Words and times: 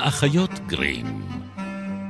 האחיות 0.00 0.50
גרים. 0.66 1.06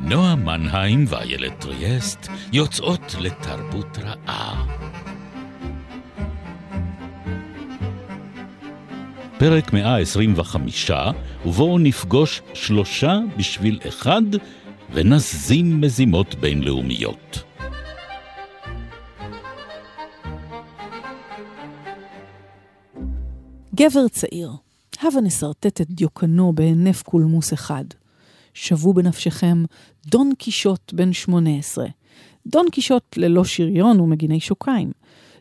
נועה 0.01 0.35
מנהיים 0.37 1.05
ואיילת 1.09 1.61
טריאסט 1.61 2.29
יוצאות 2.53 3.15
לתרבות 3.21 3.99
רעה. 3.99 4.67
פרק 9.39 9.73
125, 9.73 10.91
ובואו 11.47 11.79
נפגוש 11.79 12.43
שלושה 12.55 13.19
בשביל 13.37 13.81
אחד, 13.89 14.23
ונזים 14.93 15.81
מזימות 15.81 16.35
בינלאומיות. 16.35 17.43
גבר 23.75 24.09
צעיר, 24.09 24.51
הבה 25.03 25.21
נשרטט 25.21 25.81
את 25.81 25.91
דיוקנו 25.91 26.53
בהינף 26.53 27.03
קולמוס 27.03 27.53
אחד. 27.53 27.85
שוו 28.55 28.95
בנפשכם 28.95 29.65
דון 30.07 30.33
קישוט 30.39 30.93
בן 30.93 31.13
שמונה 31.13 31.59
עשרה. 31.59 31.87
דון 32.47 32.67
קישוט 32.73 33.17
ללא 33.17 33.45
שריון 33.45 34.01
ומגיני 34.01 34.41
שוקיים. 34.41 34.93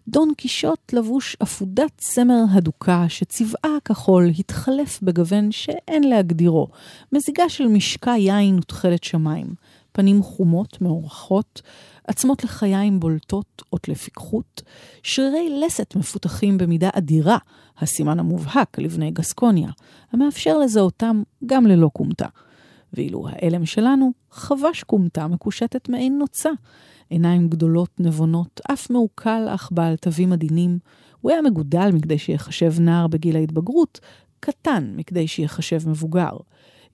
דון 0.07 0.33
קישוט 0.37 0.93
לבוש 0.93 1.37
אפודת 1.43 1.91
צמר 1.97 2.43
הדוקה 2.51 3.05
שצבעה 3.09 3.77
הכחול 3.77 4.29
התחלף 4.39 4.99
בגוון 5.01 5.51
שאין 5.51 6.03
להגדירו, 6.03 6.67
מזיגה 7.11 7.49
של 7.49 7.67
משקע 7.67 8.17
יין 8.17 8.57
ותכלת 8.57 9.03
שמיים, 9.03 9.47
פנים 9.91 10.23
חומות, 10.23 10.81
מאורחות, 10.81 11.61
עצמות 12.07 12.43
לחיים 12.43 12.99
בולטות, 12.99 13.63
אות 13.73 13.87
לפיקחות, 13.87 14.61
שרירי 15.03 15.59
לסת 15.65 15.95
מפותחים 15.95 16.57
במידה 16.57 16.89
אדירה, 16.93 17.37
הסימן 17.77 18.19
המובהק 18.19 18.79
לבני 18.79 19.11
גסקוניה, 19.11 19.69
המאפשר 20.11 20.57
לזהותם 20.57 21.21
גם 21.45 21.67
ללא 21.67 21.89
כומתה. 21.93 22.27
ואילו 22.93 23.27
האלם 23.29 23.65
שלנו 23.65 24.11
חבש 24.31 24.83
כומתה 24.83 25.27
מקושטת 25.27 25.89
מעין 25.89 26.17
נוצה, 26.17 26.49
עיניים 27.09 27.49
גדולות 27.49 27.99
נבונות, 27.99 28.61
אף 28.73 28.89
מעוקל 28.89 29.47
אך 29.49 29.69
בעל 29.71 29.95
תווים 29.95 30.33
עדינים. 30.33 30.79
הוא 31.21 31.31
היה 31.31 31.41
מגודל 31.41 31.89
מכדי 31.93 32.17
שיחשב 32.17 32.79
נער 32.79 33.07
בגיל 33.07 33.35
ההתבגרות, 33.35 33.99
קטן 34.39 34.93
מכדי 34.95 35.27
שיחשב 35.27 35.89
מבוגר. 35.89 36.37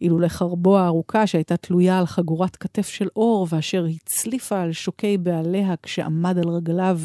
אילו 0.02 0.20
לחרבו 0.20 0.78
הארוכה 0.78 1.28
שהייתה 1.28 1.58
תלויה 1.58 2.00
על 2.00 2.06
חגורת 2.06 2.56
כתף 2.56 2.88
של 2.88 3.08
אור, 3.16 3.48
ואשר 3.50 3.86
הצליפה 3.86 4.62
על 4.62 4.72
שוקי 4.72 5.18
בעליה 5.18 5.74
כשעמד 5.84 6.38
על 6.38 6.50
רגליו, 6.50 7.00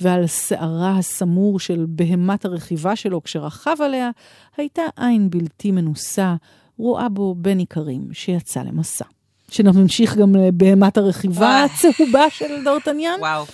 ועל 0.00 0.26
שערה 0.26 0.98
הסמור 0.98 1.60
של 1.60 1.86
בהמת 1.88 2.44
הרכיבה 2.44 2.96
שלו 2.96 3.22
כשרכב 3.22 3.76
עליה, 3.80 4.10
הייתה 4.56 4.82
עין 4.96 5.30
בלתי 5.30 5.70
מנוסה, 5.70 6.34
רואה 6.78 7.08
בו 7.08 7.34
בן 7.34 7.60
איכרים 7.60 8.08
שיצא 8.12 8.62
למסע. 8.62 9.04
שנמשיך 9.50 10.16
גם 10.16 10.36
לבהמת 10.36 10.96
הרכיבה 10.96 11.64
הצהובה 11.64 12.30
של 12.30 12.64
דורטניאן. 12.64 13.20
וואו. 13.20 13.44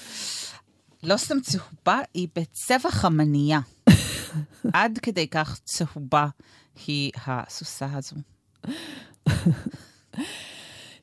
לא 1.02 1.16
סתם 1.16 1.40
צהובה, 1.40 2.00
היא 2.14 2.28
בצבע 2.36 2.90
חמנייה. 2.90 3.60
עד 4.72 4.98
כדי 5.02 5.28
כך 5.28 5.60
צהובה 5.64 6.26
היא 6.86 7.12
הסוסה 7.26 7.86
הזו. 7.94 8.16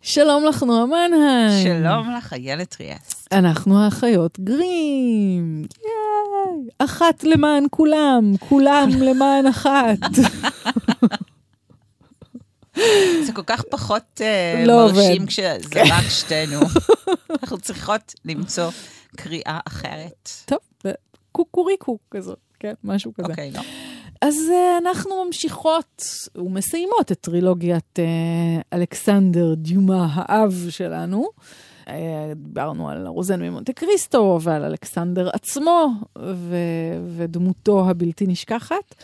שלום 0.01 0.45
לך, 0.45 0.63
נועה 0.63 0.85
מנהיים. 0.85 1.63
שלום 1.63 2.11
לך, 2.17 2.33
איילת 2.33 2.75
טריאס. 2.75 3.27
אנחנו 3.31 3.83
האחיות 3.83 4.39
גרים. 4.39 5.65
ייי. 5.83 6.69
אחת 6.77 7.23
למען 7.23 7.65
כולם, 7.69 8.31
כולם 8.39 8.89
למען 9.07 9.47
אחת. 9.47 9.97
זה 13.25 13.33
כל 13.33 13.43
כך 13.45 13.63
פחות 13.69 14.21
uh, 14.21 14.67
לא 14.67 14.85
מרשים 14.85 15.21
עובד. 15.21 15.27
כשזה 15.27 15.83
רק 15.89 16.09
שתינו. 16.09 16.59
אנחנו 17.41 17.57
צריכות 17.57 18.13
למצוא 18.25 18.69
קריאה 19.15 19.59
אחרת. 19.67 20.29
טוב, 20.45 20.59
קוקוריקו 21.31 21.97
כזאת, 22.11 22.39
כן, 22.59 22.73
משהו 22.83 23.13
כזה. 23.13 23.27
אוקיי, 23.27 23.51
לא. 23.51 23.61
אז 24.27 24.35
uh, 24.49 24.77
אנחנו 24.77 25.25
ממשיכות 25.25 26.03
ומסיימות 26.35 27.11
את 27.11 27.19
טרילוגיית 27.21 27.99
uh, 27.99 28.63
אלכסנדר 28.73 29.53
דיומה 29.53 30.07
האב 30.11 30.53
שלנו. 30.69 31.29
Uh, 31.85 31.89
דיברנו 32.35 32.89
על 32.89 33.07
רוזן 33.07 33.41
ממונטה 33.41 33.73
קריסטו 33.73 34.39
ועל 34.41 34.63
אלכסנדר 34.63 35.29
עצמו 35.33 35.87
ו- 36.17 36.99
ודמותו 37.17 37.89
הבלתי 37.89 38.27
נשכחת. 38.27 38.95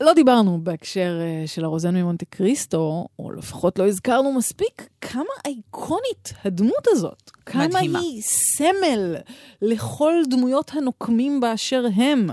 לא 0.00 0.12
דיברנו 0.12 0.60
בהקשר 0.62 1.20
uh, 1.20 1.46
של 1.48 1.64
הרוזן 1.64 1.96
ממונטה 1.96 2.24
קריסטו, 2.24 3.08
או 3.18 3.30
לפחות 3.32 3.78
לא 3.78 3.86
הזכרנו 3.88 4.32
מספיק, 4.32 4.88
כמה 5.00 5.22
אייקונית 5.46 6.32
הדמות 6.44 6.86
הזאת. 6.86 7.30
כמה 7.46 7.68
מדהימה. 7.68 7.98
היא 7.98 8.22
סמל 8.22 9.16
לכל 9.62 10.14
דמויות 10.30 10.70
הנוקמים 10.74 11.40
באשר 11.40 11.84
הם. 11.96 12.28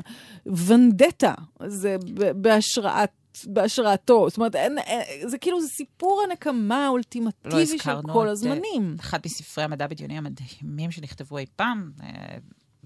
ונדטה, 0.46 1.34
זה 1.68 1.98
בהשראת... 2.36 3.12
בהשראתו, 3.46 4.30
זאת 4.30 4.38
אומרת, 4.38 4.56
אין, 4.56 4.78
אין, 4.78 5.30
זה 5.30 5.38
כאילו, 5.38 5.62
זה 5.62 5.68
סיפור 5.68 6.24
הנקמה 6.30 6.78
לא 6.80 6.86
האולטימטיבי 6.86 7.68
של 7.68 7.74
הזכרנו 7.74 8.14
כל 8.14 8.26
את, 8.26 8.32
הזמנים. 8.32 8.96
אחד 9.00 9.20
מספרי 9.26 9.64
המדע 9.64 9.88
בדיוני 9.88 10.18
המדהימים 10.18 10.92
שנכתבו 10.92 11.38
אי 11.38 11.46
פעם, 11.56 11.92
אה, 12.04 12.38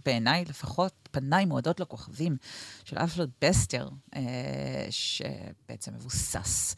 בעיניי 0.05 0.45
לפחות, 0.45 0.93
פניי 1.11 1.45
מועדות 1.45 1.79
לכוכבים, 1.79 2.37
של 2.85 2.97
אלפרד 2.97 3.29
בסטר, 3.41 3.89
אה, 4.15 4.87
שבעצם 4.89 5.93
מבוסס 5.93 6.75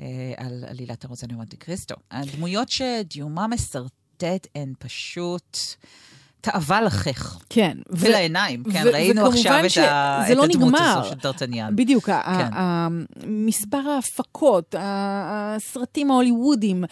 אה, 0.00 0.32
על 0.36 0.64
עלילת 0.68 1.04
הרוזן 1.04 1.26
ממונטה 1.30 1.56
קריסטו. 1.56 1.94
הדמויות 2.10 2.68
שדיומה 2.68 3.46
מסרטט 3.46 4.46
הן 4.54 4.72
פשוט... 4.78 5.58
תאווה 6.44 6.80
לחך. 6.80 7.38
כן. 7.50 7.76
ו- 7.90 8.06
ולעיניים, 8.06 8.62
כן, 8.72 8.82
ו- 8.86 8.90
ראינו 8.92 9.26
עכשיו 9.26 9.52
את, 9.66 9.76
ה- 9.78 10.22
את 10.32 10.36
לא 10.36 10.44
הדמות 10.44 10.68
נגמר. 10.68 10.98
הזו 10.98 11.08
של 11.08 11.14
דרטניאן. 11.14 11.76
בדיוק, 11.76 12.04
כן. 12.06 12.12
ה- 12.12 12.48
ה- 12.60 12.88
מספר 13.26 13.78
ההפקות, 13.94 14.74
הסרטים 14.78 16.10
ההוליוודים, 16.10 16.84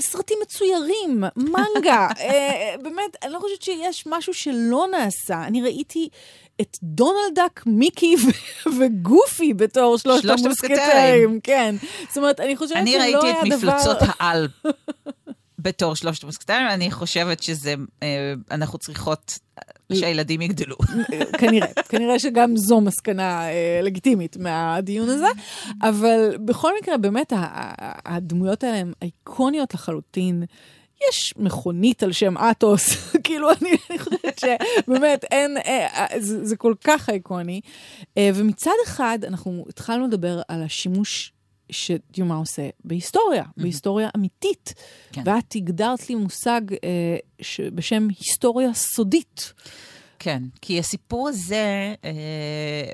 סרטים 0.00 0.36
מצוירים, 0.42 1.24
מנגה, 1.36 2.08
אה, 2.20 2.74
באמת, 2.82 3.16
אני 3.24 3.32
לא 3.32 3.38
חושבת 3.38 3.62
שיש 3.62 4.04
משהו 4.06 4.34
שלא 4.34 4.86
נעשה. 4.90 5.44
אני 5.46 5.62
ראיתי 5.62 6.08
את 6.60 6.76
דונלד 6.82 7.34
דאק, 7.34 7.62
מיקי 7.66 8.16
ו- 8.16 8.30
וגופי 8.80 9.54
בתור 9.54 9.98
שלושת 9.98 10.22
שלושת 10.22 10.44
המוסקטרים. 10.44 11.40
כן. 11.42 11.74
זאת 12.08 12.16
אומרת, 12.16 12.40
אני 12.40 12.56
חושבת 12.56 12.76
אני 12.76 12.92
שלא 12.92 13.02
היה 13.02 13.16
דבר... 13.18 13.22
ראיתי 13.26 13.54
את 13.54 13.58
מפלצות 13.58 13.96
העל 14.00 14.48
בתור 15.66 15.94
שלושת 15.94 16.22
המוסקטרים, 16.22 16.68
אני 16.68 16.90
חושבת 16.90 17.42
שזה, 17.42 17.74
אה, 18.02 18.34
אנחנו 18.50 18.78
צריכות 18.78 19.38
שהילדים 19.92 20.42
יגדלו. 20.42 20.76
כנראה, 21.40 21.68
כנראה 21.88 22.18
שגם 22.18 22.56
זו 22.56 22.80
מסקנה 22.80 23.48
אה, 23.48 23.80
לגיטימית 23.82 24.36
מהדיון 24.36 25.08
הזה, 25.08 25.26
אבל 25.82 26.36
בכל 26.44 26.72
מקרה, 26.80 26.98
באמת, 26.98 27.32
הדמויות 28.06 28.64
האלה 28.64 28.76
הן 28.76 28.92
איקוניות 29.02 29.74
לחלוטין. 29.74 30.44
יש 31.10 31.34
מכונית 31.36 32.02
על 32.02 32.12
שם 32.12 32.34
אתוס, 32.50 32.96
כאילו, 33.24 33.48
אני, 33.50 33.98
חושבת 33.98 34.40
שבאמת 34.40 35.24
אין, 35.30 35.56
אה, 35.56 36.06
זה, 36.18 36.56
כל 36.56 36.74
כך 36.84 37.10
איקוני. 37.10 37.60
ומצד 38.18 38.70
אחד, 38.84 39.18
אנחנו 39.26 39.64
התחלנו 39.68 40.06
לדבר 40.06 40.40
על 40.48 40.62
השימוש 40.62 41.32
שדיומה 41.70 42.36
עושה 42.36 42.68
בהיסטוריה, 42.84 43.44
בהיסטוריה 43.56 44.08
אמיתית. 44.16 44.74
כן. 45.12 45.22
ואת 45.24 45.52
הגדרת 45.56 46.08
לי 46.08 46.14
מושג 46.14 46.60
אה, 46.72 46.78
ש- 47.40 47.60
בשם 47.60 48.08
היסטוריה 48.18 48.74
סודית. 48.74 49.52
כן, 50.26 50.42
כי 50.62 50.78
הסיפור 50.78 51.28
הזה, 51.28 51.94
אה, 52.04 52.10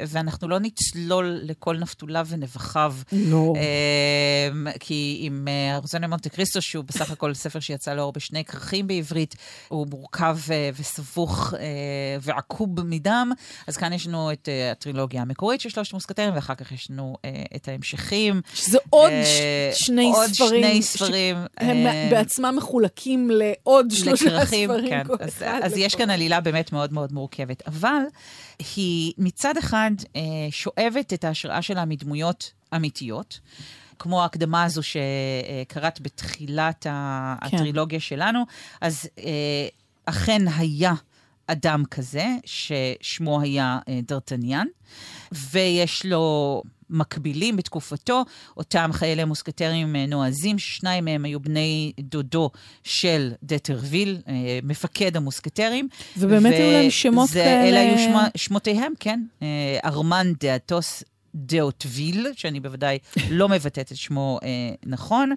ואנחנו 0.09 0.49
לא 0.49 0.59
נצלול 0.61 1.39
לכל 1.43 1.79
נפתוליו 1.79 2.27
ונבחיו, 2.31 2.95
לא. 3.13 3.53
אה, 3.57 4.73
כי 4.81 5.19
עם 5.21 5.49
אה, 5.49 5.77
ארזונה 5.77 6.07
מונטה 6.07 6.29
קריסטו, 6.29 6.63
שהוא 6.63 6.85
בסך 6.85 7.11
הכל 7.11 7.35
ספר 7.35 7.61
שיצא 7.61 7.95
לאור 7.95 8.13
בשני 8.13 8.45
כרכים 8.45 8.87
בעברית, 8.87 9.35
הוא 9.69 9.87
מורכב 9.91 10.39
אה, 10.51 10.71
וסבוך 10.81 11.55
אה, 11.55 11.61
ועקוב 12.21 12.83
מדם, 12.85 13.33
אז 13.67 13.77
כאן 13.77 13.93
יש 13.93 14.07
לנו 14.07 14.33
את 14.33 14.49
אה, 14.49 14.71
הטרילוגיה 14.71 15.23
המקורית 15.23 15.61
של 15.61 15.69
שלושת 15.69 15.93
המוסקטרים, 15.93 16.35
ואחר 16.35 16.55
כך 16.55 16.73
יש 16.73 16.91
לנו 16.91 17.17
אה, 17.25 17.31
את 17.57 17.69
ההמשכים. 17.69 18.41
שזה 18.55 18.79
עוד 18.91 19.11
אה, 19.13 19.25
ש- 19.75 19.85
שני 19.87 20.11
עוד 20.15 20.31
ספרים. 20.33 20.63
שני 20.65 20.83
ספרים. 20.83 21.37
הם 21.59 21.87
אה, 21.87 22.09
בעצמם 22.11 22.55
מחולקים 22.57 23.31
לעוד 23.33 23.87
שלושה 23.91 24.25
לכרכים, 24.27 24.71
ספרים. 24.71 24.89
כן. 24.89 25.03
אז, 25.21 25.43
אז 25.63 25.77
יש 25.77 25.95
כאן. 25.95 26.11
עלילה 26.11 26.41
באמת 26.41 26.73
מאוד 26.73 26.93
מאוד 26.93 27.13
מורכבת. 27.13 27.22
אבל 27.67 28.03
היא 28.77 29.13
מצד 29.19 29.57
אחד 29.57 29.91
אה, 30.17 30.21
שואבת 30.51 31.13
את 31.13 31.25
ההשראה 31.25 31.63
שלה 31.63 31.85
מדמויות 31.85 32.53
אמיתיות. 32.77 33.41
כמו 33.99 34.23
ההקדמה 34.23 34.65
הזו 34.65 34.81
שקראת 34.83 36.01
בתחילת 36.01 36.83
כן. 36.83 36.91
הטרילוגיה 36.93 38.01
שלנו, 38.01 38.45
אז 38.81 39.09
אה, 39.19 39.69
אכן 40.07 40.43
היה 40.57 40.95
אדם 41.47 41.85
כזה, 41.91 42.27
ששמו 42.45 43.41
היה 43.41 43.79
אה, 43.89 44.01
דרטניאן, 44.07 44.67
ויש 45.33 46.07
לו 46.07 46.63
מקבילים 46.93 47.57
בתקופתו, 47.57 48.25
אותם 48.57 48.91
חיילי 48.93 49.25
מוסקטרים 49.25 49.97
אה, 49.97 50.07
נועזים, 50.07 50.59
שניים 50.59 51.05
מהם 51.05 51.25
היו 51.25 51.41
בני 51.41 51.93
דודו 52.01 52.51
של 52.85 53.33
דטרוויל, 53.43 54.19
אה, 54.29 54.59
מפקד 54.63 55.17
המוסקטרים. 55.17 55.89
ובאמת 56.17 56.55
היו 56.55 56.73
להם 56.73 56.91
שמות 56.91 57.29
זה, 57.29 57.35
כאלה... 57.45 57.69
אלה 57.69 57.81
היו 57.81 57.99
שמה, 57.99 58.29
שמותיהם, 58.37 58.93
כן. 59.01 59.21
אה, 59.43 59.79
ארמן 59.85 60.33
דאטוס 60.41 61.03
דאוטוויל, 61.35 62.27
שאני 62.37 62.61
בוודאי 62.61 62.99
לא 63.31 63.49
מבטאת 63.49 63.93
את 63.93 63.97
שמו 63.97 64.39
אה, 64.43 64.49
נכון, 64.87 65.33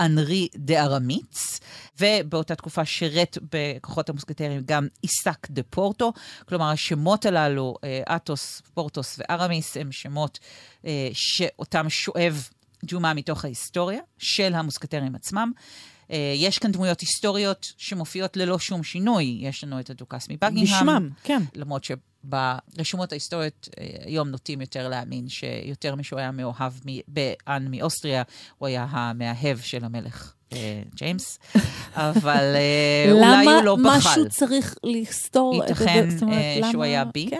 ואנרי 0.00 0.48
דה 0.56 0.82
ארמיץ, 0.82 1.60
ובאותה 2.00 2.54
תקופה 2.54 2.84
שירת 2.84 3.38
בכוחות 3.52 4.08
המוסקטרים 4.08 4.62
גם 4.64 4.86
איסק 5.02 5.50
דה 5.50 5.62
פורטו. 5.62 6.12
כלומר, 6.48 6.70
השמות 6.70 7.26
הללו, 7.26 7.74
אה, 7.84 8.16
אטוס, 8.16 8.62
פורטוס 8.74 9.18
וארמיס, 9.18 9.76
הם 9.76 9.92
שמות 9.92 10.38
אה, 10.86 11.08
שאותם 11.12 11.88
שואב 11.88 12.48
ג'ומה 12.86 13.14
מתוך 13.14 13.44
ההיסטוריה 13.44 14.00
של 14.18 14.54
המוסקטרים 14.54 15.14
עצמם. 15.14 15.52
אה, 16.10 16.32
יש 16.36 16.58
כאן 16.58 16.72
דמויות 16.72 17.00
היסטוריות 17.00 17.72
שמופיעות 17.78 18.36
ללא 18.36 18.58
שום 18.58 18.82
שינוי. 18.82 19.38
יש 19.40 19.64
לנו 19.64 19.80
את 19.80 19.90
הדוכס 19.90 20.28
מבקינגהם. 20.30 20.64
בשמם, 20.64 21.10
כן. 21.22 21.42
למרות 21.54 21.84
שברשומות 22.24 23.12
ההיסטוריות 23.12 23.68
אה, 23.78 23.86
היום 24.04 24.28
נוטים 24.28 24.60
יותר 24.60 24.88
להאמין 24.88 25.28
שיותר 25.28 25.94
משהוא 25.94 26.18
היה 26.18 26.30
מאוהב 26.30 26.72
באן 27.08 27.66
מאוסטריה, 27.70 28.22
הוא 28.58 28.66
היה 28.66 28.86
המאהב 28.90 29.58
של 29.58 29.84
המלך. 29.84 30.32
אה, 30.52 30.82
ג'יימס, 30.94 31.38
אבל 31.94 32.54
אה, 32.54 33.12
אולי 33.12 33.46
הוא 33.46 33.62
לא 33.62 33.76
בחל. 33.76 33.82
למה 33.82 33.98
משהו 33.98 34.28
צריך 34.28 34.74
לסתור? 34.84 35.54
ייתכן 35.54 36.08
שהוא 36.70 36.84
היה 36.84 37.04
בי. 37.04 37.30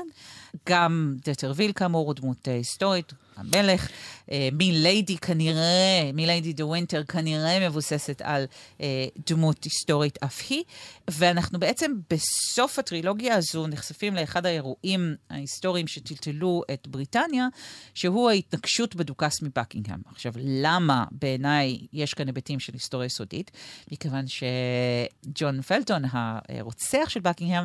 גם 0.69 1.17
דטרוויל 1.25 1.73
כאמור 1.73 2.07
הוא 2.07 2.15
דמות 2.15 2.49
אה, 2.49 2.55
היסטורית, 2.55 3.13
המלך. 3.37 3.89
אה, 4.31 4.49
מיליידי 4.53 5.19
כנראה, 5.19 6.11
מיליידי 6.15 6.53
דה 6.53 6.67
ווינטר 6.67 7.05
כנראה 7.05 7.69
מבוססת 7.69 8.23
על 8.25 8.45
אה, 8.81 9.07
דמות 9.27 9.65
היסטורית 9.65 10.19
אף 10.23 10.43
היא. 10.49 10.65
ואנחנו 11.11 11.59
בעצם 11.59 11.93
בסוף 12.11 12.79
הטרילוגיה 12.79 13.37
הזו 13.37 13.67
נחשפים 13.67 14.15
לאחד 14.15 14.47
האירועים 14.47 15.15
ההיסטוריים 15.31 15.87
שטלטלו 15.87 16.63
את 16.73 16.89
בריטניה, 16.89 17.49
שהוא 17.95 18.31
ההתנקשות 18.31 18.95
בדוכס 18.95 19.43
מבקינגהם. 19.43 20.01
עכשיו, 20.07 20.33
למה 20.37 21.05
בעיניי 21.13 21.79
יש 21.93 22.15
כאן 22.15 22.27
היבטים 22.27 22.61
של 22.61 22.73
היסטוריה 22.73 23.07
סודית? 23.07 23.51
מכיוון 23.93 24.25
שג'ון 24.27 25.63
פלטון, 25.63 26.03
הרוצח 26.13 27.09
של 27.09 27.21
בקינגהם, 27.21 27.65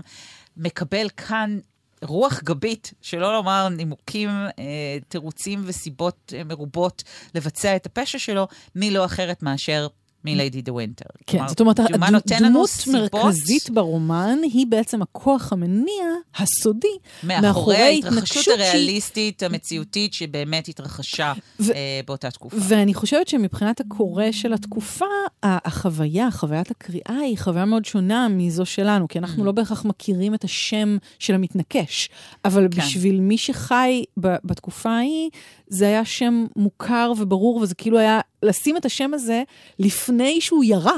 מקבל 0.57 1.09
כאן 1.09 1.59
רוח 2.03 2.39
גבית, 2.43 2.93
שלא 3.01 3.33
לומר 3.33 3.69
נימוקים, 3.69 4.29
אה, 4.29 4.97
תירוצים 5.07 5.61
וסיבות 5.65 6.33
אה, 6.35 6.43
מרובות 6.43 7.03
לבצע 7.35 7.75
את 7.75 7.85
הפשע 7.85 8.19
שלו, 8.19 8.47
מי 8.75 8.91
לא 8.91 9.05
אחרת 9.05 9.43
מאשר 9.43 9.87
מליידי 10.25 10.61
דה 10.61 10.73
ווינטר. 10.73 11.05
כן, 11.27 11.47
זאת 11.47 11.59
אומרת, 11.59 11.79
ג'ומה 11.79 12.07
הד- 12.07 12.13
נותן 12.13 12.43
לנו 12.43 12.49
דמות 12.53 12.69
סיבות 12.69 13.13
מרכזית 13.13 13.69
ברומן 13.69 14.37
היא 14.43 14.67
בעצם 14.67 15.01
הכוח 15.01 15.53
המניע 15.53 16.05
הסודי 16.37 16.87
מאחורי 17.23 17.75
ההתרחשות 17.77 18.43
שהיא- 18.43 18.55
הריאליסטית, 18.55 19.43
המציאותית, 19.43 20.13
שבאמת 20.13 20.67
התרחשה 20.67 21.33
ו- 21.59 21.71
אה, 21.71 21.99
באותה 22.05 22.31
תקופה. 22.31 22.57
ואני 22.59 22.93
חושבת 22.93 23.27
שמבחינת 23.27 23.79
הקורא 23.79 24.23
של 24.31 24.53
התקופה, 24.53 25.05
החוויה, 25.43 26.31
חוויית 26.31 26.71
הקריאה 26.71 27.19
היא 27.21 27.37
חוויה 27.37 27.65
מאוד 27.65 27.85
שונה 27.85 28.27
מזו 28.29 28.65
שלנו, 28.65 29.07
כי 29.07 29.19
אנחנו 29.19 29.43
Mm. 29.43 29.45
לא 29.45 29.51
בהכרח 29.51 29.85
מכירים 29.85 30.33
את 30.33 30.43
השם 30.43 30.97
של 31.19 31.33
המתנקש. 31.35 32.09
אבל 32.45 32.67
כן. 32.71 32.81
בשביל 32.81 33.19
מי 33.21 33.37
שחי 33.37 34.03
בתקופה 34.17 34.89
ההיא, 34.91 35.29
זה 35.67 35.85
היה 35.87 36.05
שם 36.05 36.45
מוכר 36.55 37.11
וברור, 37.19 37.57
וזה 37.57 37.75
כאילו 37.75 37.99
היה 37.99 38.19
לשים 38.43 38.77
את 38.77 38.85
השם 38.85 39.13
הזה 39.13 39.43
לפני 39.79 40.08
שהוא 40.41 40.63
ירה. 40.63 40.95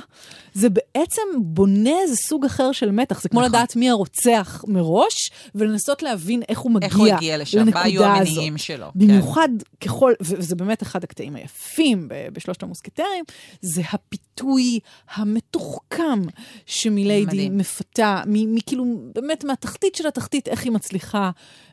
זה 0.53 0.67
בעצם 0.97 1.21
בונה 1.37 1.89
איזה 2.01 2.15
סוג 2.15 2.45
אחר 2.45 2.71
של 2.71 2.91
מתח. 2.91 3.21
זה 3.21 3.29
כמו 3.29 3.39
נכון. 3.39 3.49
לדעת 3.51 3.75
מי 3.75 3.89
הרוצח 3.89 4.63
מראש, 4.67 5.31
ולנסות 5.55 6.03
להבין 6.03 6.41
איך 6.49 6.59
הוא 6.59 6.71
מגיע 6.71 6.87
איך 6.87 6.97
הוא 6.97 7.07
הגיע 7.07 7.37
לשם, 7.37 7.65
מה 7.73 7.81
היו 7.81 8.03
המניעים. 8.05 8.57
שלו. 8.57 8.85
כן. 8.85 8.99
במיוחד 8.99 9.49
ככל, 9.81 10.13
ו- 10.23 10.35
וזה 10.37 10.55
באמת 10.55 10.83
אחד 10.83 11.03
הקטעים 11.03 11.35
היפים 11.35 12.07
בשלושת 12.33 12.63
המוסקטרים, 12.63 13.23
זה 13.61 13.81
הפיתוי 13.93 14.79
המתוחכם 15.15 16.21
שמיליידי. 16.65 17.49
מפתה, 17.49 18.21
מכאילו, 18.27 18.85
באמת 19.15 19.43
מהתחתית 19.43 19.95
של 19.95 20.07
התחתית, 20.07 20.47
איך 20.47 20.63
היא 20.63 20.71
מצליחה 20.71 21.31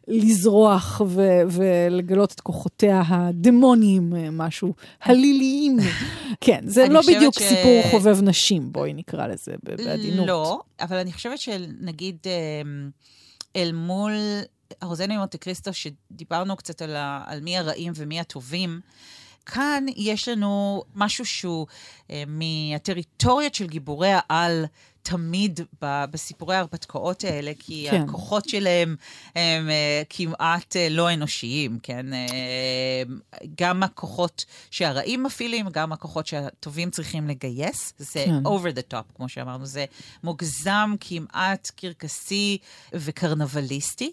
לזרוח 0.09 1.01
ו- 1.07 1.23
ולגלות 1.51 2.33
את 2.33 2.41
כוחותיה 2.41 3.03
הדמוניים, 3.09 4.13
אה, 4.17 4.29
משהו, 4.33 4.75
הליליים. 5.03 5.77
כן, 6.41 6.61
זה 6.67 6.89
לא 6.89 7.01
בדיוק 7.01 7.35
ש- 7.39 7.43
סיפור 7.43 7.83
חובב 7.91 8.19
נשים, 8.23 8.73
בואי 8.73 8.93
נקרא 8.93 9.08
לזה 9.17 9.55
ב- 9.65 9.75
בעדינות. 9.77 10.27
לא, 10.27 10.61
אבל 10.81 10.97
אני 10.97 11.13
חושבת 11.13 11.39
שנגיד 11.39 12.17
אמ, 12.27 12.91
אל 13.57 13.73
מול 13.73 14.13
הרוזני 14.81 15.17
מונטה 15.17 15.39
קריסטו, 15.39 15.71
שדיברנו 15.73 16.57
קצת 16.57 16.83
על, 16.83 16.97
ה, 16.97 17.25
על 17.27 17.41
מי 17.41 17.59
הרעים 17.59 17.93
ומי 17.97 18.21
הטובים, 18.21 18.81
כאן 19.53 19.87
יש 19.97 20.29
לנו 20.29 20.83
משהו 20.95 21.25
שהוא 21.27 21.67
אה, 22.11 22.23
מהטריטוריות 22.27 23.55
של 23.55 23.67
גיבורי 23.67 24.11
העל. 24.13 24.67
תמיד 25.03 25.61
ב- 25.83 26.05
בסיפורי 26.11 26.57
ההרפתקאות 26.57 27.25
האלה, 27.25 27.53
כי 27.59 27.87
כן. 27.91 28.03
הכוחות 28.03 28.49
שלהם 28.49 28.97
הם 29.35 29.71
אה, 29.71 30.03
כמעט 30.11 30.77
אה, 30.77 30.89
לא 30.91 31.15
אנושיים, 31.15 31.79
כן? 31.83 32.13
אה, 32.13 33.03
גם 33.59 33.83
הכוחות 33.83 34.45
שהרעים 34.71 35.23
מפעילים, 35.23 35.69
גם 35.69 35.93
הכוחות 35.93 36.27
שהטובים 36.27 36.91
צריכים 36.91 37.29
לגייס. 37.29 37.95
זה 37.99 38.25
כן. 38.27 38.47
over 38.47 38.77
the 38.77 38.95
top, 38.95 39.17
כמו 39.17 39.29
שאמרנו, 39.29 39.67
זה 39.67 39.85
מוגזם, 40.25 40.95
כמעט 41.01 41.71
קרקסי 41.77 42.59
וקרנבליסטי. 42.93 44.13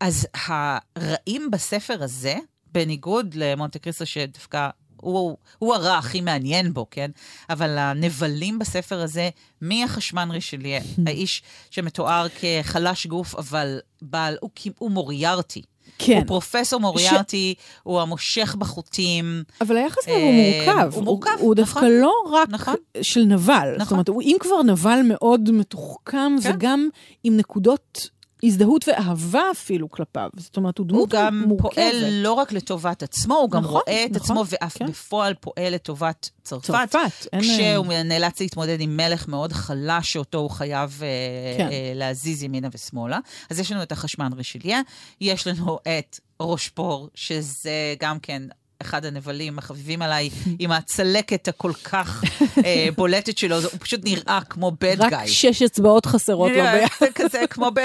אז 0.00 0.26
הרעים 0.34 1.50
בספר 1.50 2.02
הזה, 2.02 2.34
בניגוד 2.72 3.34
למונטה 3.34 3.78
קריסטו, 3.78 4.06
שדווקא 4.06 4.68
הוא, 5.00 5.36
הוא 5.58 5.74
הרע 5.74 5.98
הכי 5.98 6.20
מעניין 6.20 6.72
בו, 6.72 6.86
כן? 6.90 7.10
אבל 7.50 7.78
הנבלים 7.78 8.58
בספר 8.58 9.00
הזה, 9.00 9.30
מי 9.62 9.84
החשמן 9.84 10.30
רישליה? 10.30 10.80
האיש 11.06 11.42
שמתואר 11.70 12.26
כחלש 12.28 13.06
גוף, 13.06 13.34
אבל 13.34 13.78
בעל, 14.02 14.36
הוא, 14.40 14.50
הוא 14.78 14.90
מוריארטי. 14.90 15.62
כן. 15.98 16.16
הוא 16.16 16.26
פרופסור 16.26 16.80
מוריארטי, 16.80 17.54
הוא 17.82 18.00
המושך 18.00 18.56
בחוטים. 18.58 19.42
אבל 19.60 19.76
היחס 19.76 20.08
אליו 20.08 20.18
הוא 20.18 20.32
אה, 20.32 20.64
מורכב. 20.66 20.94
הוא 20.94 21.04
מורכב, 21.04 21.36
הוא 21.38 21.54
דווקא 21.54 21.78
נכון. 21.78 21.90
לא 21.90 22.12
רק 22.32 22.48
נכון. 22.48 22.74
של 23.02 23.20
נבל. 23.20 23.68
זאת 23.72 23.80
נכון. 23.80 23.94
אומרת, 23.94 24.08
הוא 24.08 24.22
אם 24.22 24.36
כבר 24.40 24.62
נבל 24.62 25.00
מאוד 25.04 25.50
מתוחכם, 25.50 26.36
כן. 26.42 26.50
וגם 26.54 26.88
עם 27.24 27.36
נקודות 27.36 28.08
הזדהות 28.42 28.88
ואהבה 28.88 29.42
אפילו 29.52 29.90
כלפיו. 29.90 30.30
זאת 30.36 30.56
אומרת, 30.56 30.78
הוא 30.78 30.84
הוא 30.84 30.88
דמות 30.88 31.08
גם 31.08 31.44
מורכבת. 31.46 31.74
פועל 31.74 32.10
לא 32.22 32.32
רק 32.32 32.52
לטובת 32.52 33.02
עצמו, 33.02 33.34
הוא 33.34 33.50
גם 33.50 33.62
נכון, 33.62 33.72
רואה 33.72 34.04
את 34.04 34.10
נכון, 34.10 34.36
עצמו, 34.38 34.56
ואף 34.60 34.78
כן. 34.78 34.86
בפועל 34.86 35.34
פועל 35.34 35.74
לטובת 35.74 36.30
צרפת. 36.42 36.66
צרפת, 36.66 37.26
אין- 37.32 37.40
כשהוא 37.42 37.86
נאלץ 38.04 38.40
להתמודד 38.40 38.80
עם 38.80 38.96
מלך 38.96 39.28
מאוד 39.28 39.52
חלש, 39.52 40.12
שאותו 40.12 40.38
הוא 40.38 40.50
חייב 40.50 41.00
אה, 41.02 41.54
כן. 41.58 41.68
אה, 41.72 41.92
להזיז 41.94 42.42
ימינה 42.42 42.68
ושמאלה. 42.72 43.18
אז 43.50 43.60
יש 43.60 43.72
לנו 43.72 43.82
את 43.82 43.92
החשמן 43.92 44.32
רישליה, 44.32 44.80
יש 45.20 45.46
לנו 45.46 45.78
את 45.82 46.20
רושפור, 46.40 47.08
שזה 47.14 47.94
גם 48.00 48.18
כן... 48.18 48.42
אחד 48.82 49.04
הנבלים 49.04 49.58
החביבים 49.58 50.02
עליי, 50.02 50.30
עם 50.58 50.72
הצלקת 50.72 51.48
הכל 51.48 51.72
כך 51.84 52.24
אה, 52.64 52.88
בולטת 52.96 53.38
שלו, 53.38 53.56
הוא 53.56 53.80
פשוט 53.80 54.00
נראה 54.04 54.40
כמו 54.48 54.72
bad 54.84 55.00
guy. 55.00 55.04
רק 55.04 55.26
שש 55.26 55.62
אצבעות 55.62 56.06
חסרות 56.06 56.52
לו. 56.52 56.64
זה 57.00 57.06
כזה 57.14 57.44
כמו, 57.50 57.70
ב, 57.74 57.80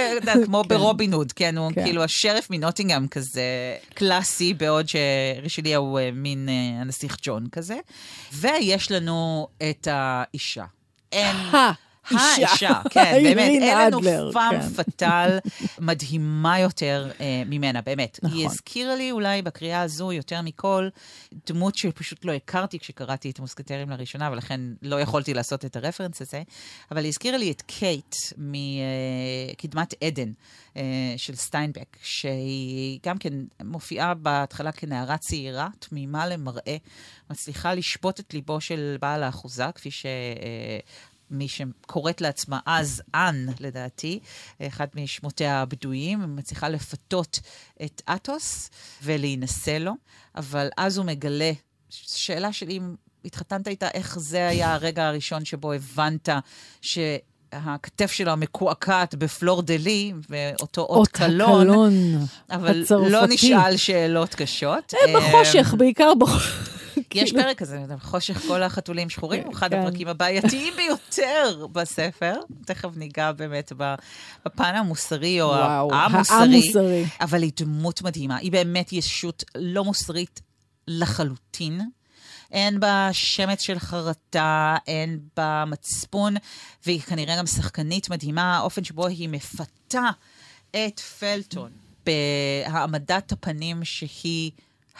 כמו 0.45 0.63
ברובין 0.67 1.13
הוד, 1.13 1.31
כן, 1.31 1.57
הוא 1.57 1.71
כן. 1.75 1.83
כאילו 1.83 2.03
השריף 2.03 2.49
מנוטינגהם 2.49 3.07
כזה 3.07 3.43
קלאסי, 3.93 4.53
בעוד 4.53 4.85
שרישליה 4.87 5.77
הוא 5.77 5.99
אה, 5.99 6.09
מין 6.13 6.49
אה, 6.49 6.81
הנסיך 6.81 7.17
ג'ון 7.21 7.47
כזה. 7.51 7.77
ויש 8.33 8.91
לנו 8.91 9.47
את 9.69 9.87
האישה. 9.91 10.65
אין... 11.11 11.35
האישה. 12.09 12.47
האישה, 12.47 12.81
כן, 12.93 13.19
באמת, 13.23 13.61
אין 13.61 13.77
לנו 13.77 14.01
כן. 14.01 14.69
פאטל 14.75 15.37
מדהימה 15.79 16.59
יותר 16.59 17.11
אה, 17.19 17.43
ממנה, 17.45 17.81
באמת. 17.81 18.19
נכון. 18.23 18.37
היא 18.37 18.45
הזכירה 18.45 18.95
לי 18.95 19.11
אולי 19.11 19.41
בקריאה 19.41 19.81
הזו 19.81 20.11
יותר 20.11 20.41
מכל 20.41 20.89
דמות 21.47 21.75
שפשוט 21.75 22.25
לא 22.25 22.31
הכרתי 22.31 22.79
כשקראתי 22.79 23.29
את 23.29 23.39
המוסקטרים 23.39 23.89
לראשונה, 23.89 24.29
ולכן 24.31 24.61
לא 24.81 25.01
יכולתי 25.01 25.33
לעשות 25.33 25.65
את 25.65 25.75
הרפרנס 25.75 26.21
הזה, 26.21 26.41
אבל 26.91 27.03
היא 27.03 27.09
הזכירה 27.09 27.37
לי 27.37 27.51
את 27.51 27.61
קייט 27.61 28.15
מקדמת 28.37 29.93
עדן. 30.03 30.31
אה, 30.77 31.13
של 31.17 31.35
סטיינבק, 31.35 31.97
שהיא 32.03 32.99
גם 33.05 33.17
כן 33.17 33.33
מופיעה 33.63 34.13
בהתחלה 34.13 34.71
כנערה 34.71 35.17
צעירה, 35.17 35.67
תמימה 35.79 36.27
למראה, 36.27 36.77
מצליחה 37.29 37.73
לשפוט 37.73 38.19
את 38.19 38.33
ליבו 38.33 38.61
של 38.61 38.97
בעל 39.01 39.23
האחוזה, 39.23 39.65
כפי 39.75 39.89
מי 41.31 41.47
שקוראת 41.47 42.21
לעצמה 42.21 42.59
אז 42.65 43.01
אן, 43.15 43.45
לדעתי, 43.59 44.19
אחד 44.61 44.87
משמותיה 44.95 45.61
הבדויים, 45.61 46.35
מצליחה 46.35 46.69
לפתות 46.69 47.39
את 47.85 48.01
אתוס 48.15 48.69
ולהינשא 49.03 49.77
לו, 49.79 49.93
אבל 50.35 50.69
אז 50.77 50.97
הוא 50.97 51.05
מגלה, 51.05 51.51
שאלה 51.89 52.53
של 52.53 52.69
אם 52.69 52.95
התחתנת 53.25 53.67
איתה, 53.67 53.87
איך 53.93 54.19
זה 54.19 54.47
היה 54.47 54.73
הרגע 54.73 55.07
הראשון 55.07 55.45
שבו 55.45 55.73
הבנת 55.73 56.29
ש... 56.81 56.97
הכתף 57.51 58.11
שלו 58.11 58.31
המקועקעת 58.31 59.15
בפלור 59.15 59.61
דה 59.61 59.77
לי, 59.77 60.13
ואותו 60.29 60.81
אות 60.81 61.07
קלון. 61.07 61.41
אות 61.41 61.61
הקלון 61.61 62.25
אבל 62.49 62.81
הצרפתי. 62.81 63.09
לא 63.09 63.27
נשאל 63.27 63.77
שאלות 63.77 64.35
קשות. 64.35 64.93
אה, 64.93 65.19
בחושך, 65.19 65.69
אמ, 65.73 65.77
בעיקר 65.77 66.13
בחושך. 66.19 66.74
יש 67.15 67.31
כאילו. 67.31 67.43
פרק 67.43 67.57
כזה, 67.57 67.79
חושך 68.01 68.41
כל 68.47 68.63
החתולים 68.63 69.09
שחורים, 69.09 69.43
הוא 69.43 69.53
אחד 69.53 69.69
כן. 69.69 69.79
הפרקים 69.79 70.07
הבעייתיים 70.07 70.73
ביותר 70.77 71.67
בספר. 71.71 72.33
תכף 72.65 72.89
ניגע 72.95 73.31
באמת 73.31 73.71
בפן 74.45 74.75
המוסרי, 74.75 75.41
או 75.41 75.55
המוסרי. 75.93 77.05
אבל 77.21 77.41
היא 77.41 77.51
דמות 77.55 78.01
מדהימה. 78.01 78.37
היא 78.37 78.51
באמת 78.51 78.93
ישות 78.93 79.43
לא 79.55 79.83
מוסרית 79.83 80.41
לחלוטין. 80.87 81.81
אין 82.51 82.79
בה 82.79 83.09
שמץ 83.11 83.61
של 83.61 83.79
חרטה, 83.79 84.75
אין 84.87 85.19
בה 85.37 85.63
מצפון, 85.67 86.35
והיא 86.85 87.01
כנראה 87.01 87.37
גם 87.37 87.45
שחקנית 87.47 88.09
מדהימה, 88.09 88.57
האופן 88.57 88.83
שבו 88.83 89.07
היא 89.07 89.29
מפתה 89.29 90.09
את 90.71 90.99
פלטון 90.99 91.71
בהעמדת 92.05 93.31
הפנים 93.31 93.85
שהיא 93.85 94.51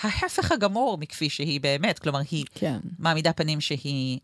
ההפך 0.01 0.51
הגמור 0.51 0.97
מכפי 0.97 1.29
שהיא 1.29 1.61
באמת. 1.61 1.99
כלומר, 1.99 2.19
היא 2.31 2.45
כן. 2.55 2.79
מעמידה 2.99 3.33
פנים 3.33 3.61
שהיא 3.61 4.19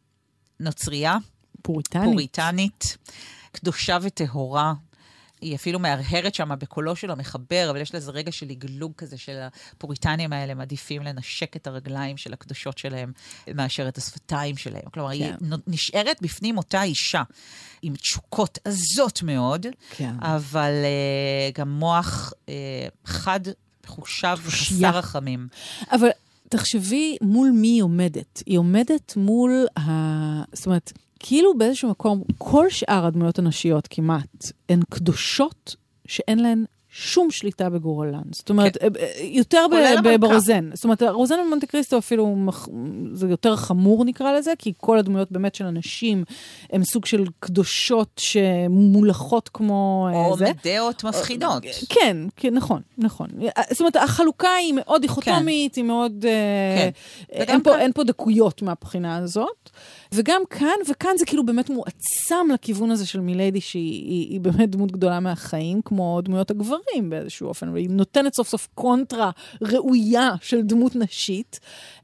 נוצרייה, 0.59 1.17
פוריטנית, 1.61 2.03
פוריטנית 2.03 2.97
קדושה 3.51 3.97
וטהורה, 4.01 4.73
היא 5.41 5.55
אפילו 5.55 5.79
מהרהרת 5.79 6.35
שם 6.35 6.49
בקולו 6.59 6.95
של 6.95 7.11
המחבר, 7.11 7.67
אבל 7.69 7.81
יש 7.81 7.93
לה 7.93 7.97
איזה 7.97 8.11
רגע 8.11 8.31
של 8.31 8.45
לגלוג 8.45 8.91
כזה 8.97 9.17
של 9.17 9.39
הפוריטנים 9.41 10.33
האלה, 10.33 10.53
מעדיפים 10.53 11.01
לנשק 11.01 11.55
את 11.55 11.67
הרגליים 11.67 12.17
של 12.17 12.33
הקדושות 12.33 12.77
שלהם 12.77 13.11
מאשר 13.55 13.87
את 13.87 13.97
השפתיים 13.97 14.57
שלהם. 14.57 14.89
כלומר, 14.93 15.09
כן. 15.09 15.15
היא 15.15 15.33
נשארת 15.67 16.21
בפנים 16.21 16.57
אותה 16.57 16.83
אישה, 16.83 17.23
עם 17.81 17.95
תשוקות 17.95 18.59
עזות 18.65 19.23
מאוד, 19.23 19.65
כן. 19.89 20.13
אבל 20.21 20.71
uh, 20.71 21.59
גם 21.59 21.69
מוח 21.69 22.33
uh, 22.45 22.49
חד, 23.05 23.39
מחושב 23.97 24.35
וחסר 24.43 24.97
רחמים. 24.97 25.47
אבל... 25.91 26.09
תחשבי 26.49 27.17
מול 27.21 27.51
מי 27.51 27.67
היא 27.67 27.83
עומדת. 27.83 28.43
היא 28.45 28.57
עומדת 28.59 29.13
מול 29.17 29.65
ה... 29.79 29.81
זאת 30.53 30.65
אומרת, 30.65 30.91
כאילו 31.19 31.57
באיזשהו 31.57 31.89
מקום, 31.89 32.23
כל 32.37 32.69
שאר 32.69 33.05
הדמויות 33.05 33.39
הנשיות 33.39 33.87
כמעט, 33.89 34.51
הן 34.69 34.79
קדושות 34.89 35.75
שאין 36.07 36.39
להן 36.39 36.65
שום 36.93 37.31
שליטה 37.31 37.69
בגורלן. 37.69 38.21
זאת 38.31 38.49
אומרת, 38.49 38.77
כן. 38.77 38.85
אה, 38.85 39.01
אה, 39.01 39.23
יותר 39.23 39.65
ברוזן. 40.19 40.69
זאת 40.73 40.83
אומרת, 40.83 41.03
רוזן 41.03 41.39
ומונטה 41.45 41.67
קריסטו 41.67 41.97
אפילו, 41.97 42.35
זה 43.13 43.27
יותר 43.27 43.55
חמור 43.55 44.05
נקרא 44.05 44.33
לזה, 44.33 44.53
כי 44.57 44.73
כל 44.77 44.99
הדמויות 44.99 45.31
באמת 45.31 45.55
של 45.55 45.65
הנשים 45.65 46.23
הן 46.71 46.83
סוג 46.83 47.05
של 47.05 47.25
קדושות 47.39 48.21
שמולכות 48.23 49.49
כמו 49.49 50.09
אה, 50.13 50.25
או 50.25 50.37
זה. 50.37 50.45
או 50.45 50.51
מדעות 50.51 51.03
מפחידות. 51.03 51.63
כן, 51.89 52.17
כן, 52.35 52.53
נכון, 52.53 52.81
נכון. 52.97 53.27
זאת 53.69 53.79
אומרת, 53.79 53.95
החלוקה 53.95 54.53
היא 54.53 54.73
מאוד 54.73 55.01
דיכוטומית, 55.01 55.75
כן. 55.75 55.81
היא 55.81 55.87
מאוד... 55.87 56.25
כן. 56.77 56.89
אין, 57.29 57.63
פה, 57.63 57.77
אין 57.77 57.91
פה 57.93 58.03
דקויות 58.03 58.61
מהבחינה 58.61 59.17
הזאת. 59.17 59.69
וגם 60.13 60.41
כאן, 60.49 60.75
וכאן 60.89 61.11
זה 61.17 61.25
כאילו 61.25 61.45
באמת 61.45 61.69
מועצם 61.69 62.47
לכיוון 62.53 62.91
הזה 62.91 63.05
של 63.05 63.19
מיליידי, 63.19 63.61
שהיא 63.61 64.03
היא, 64.05 64.29
היא 64.29 64.39
באמת 64.39 64.69
דמות 64.69 64.91
גדולה 64.91 65.19
מהחיים, 65.19 65.81
כמו 65.85 66.21
דמויות 66.21 66.51
הגברים 66.51 66.80
באיזשהו 67.09 67.47
אופן, 67.47 67.69
והיא 67.69 67.89
נותנת 67.89 68.33
סוף 68.33 68.49
סוף 68.49 68.67
קונטרה 68.75 69.31
ראויה 69.61 70.29
של 70.41 70.61
דמות 70.61 70.95
נשית. 70.95 71.59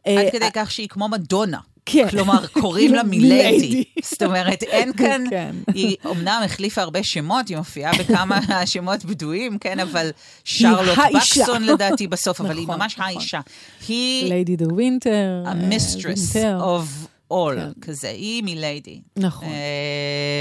עד 0.06 0.18
אה, 0.18 0.32
כדי 0.32 0.50
כך 0.54 0.72
שהיא 0.72 0.88
כמו 0.88 1.10
מדונה. 1.10 1.60
כן. 1.90 2.10
כלומר, 2.10 2.48
קוראים 2.62 2.94
לה 2.94 3.04
מיליידי. 3.12 3.84
זאת 4.04 4.24
אומרת, 4.24 4.64
אין 4.64 4.94
כאן, 4.94 5.24
כן. 5.30 5.56
היא 5.74 5.96
אומנם 6.06 6.42
החליפה 6.46 6.82
הרבה 6.82 7.04
שמות, 7.04 7.48
היא 7.48 7.58
מופיעה 7.58 7.92
בכמה 8.00 8.40
שמות 8.66 9.06
בדויים, 9.06 9.58
כן, 9.58 9.80
אבל 9.80 10.10
שרלוט 10.44 10.98
בקסון 11.16 11.64
לדעתי 11.64 12.08
בסוף, 12.08 12.42
אבל 12.42 12.58
היא 12.58 12.64
נכון, 12.64 12.80
ממש 12.80 12.94
נכון. 12.94 13.06
האישה. 13.06 13.40
היא... 13.88 14.30
ליידי 14.30 14.56
דה 14.56 14.74
וינטר. 14.74 15.44
ה-mistress 15.46 16.36
of 16.62 17.08
all, 17.34 17.56
כן. 17.56 17.72
כזה, 17.82 18.10
היא 18.10 18.44
מליידי. 18.44 19.02
נכון. 19.18 19.48
אה... 19.48 19.54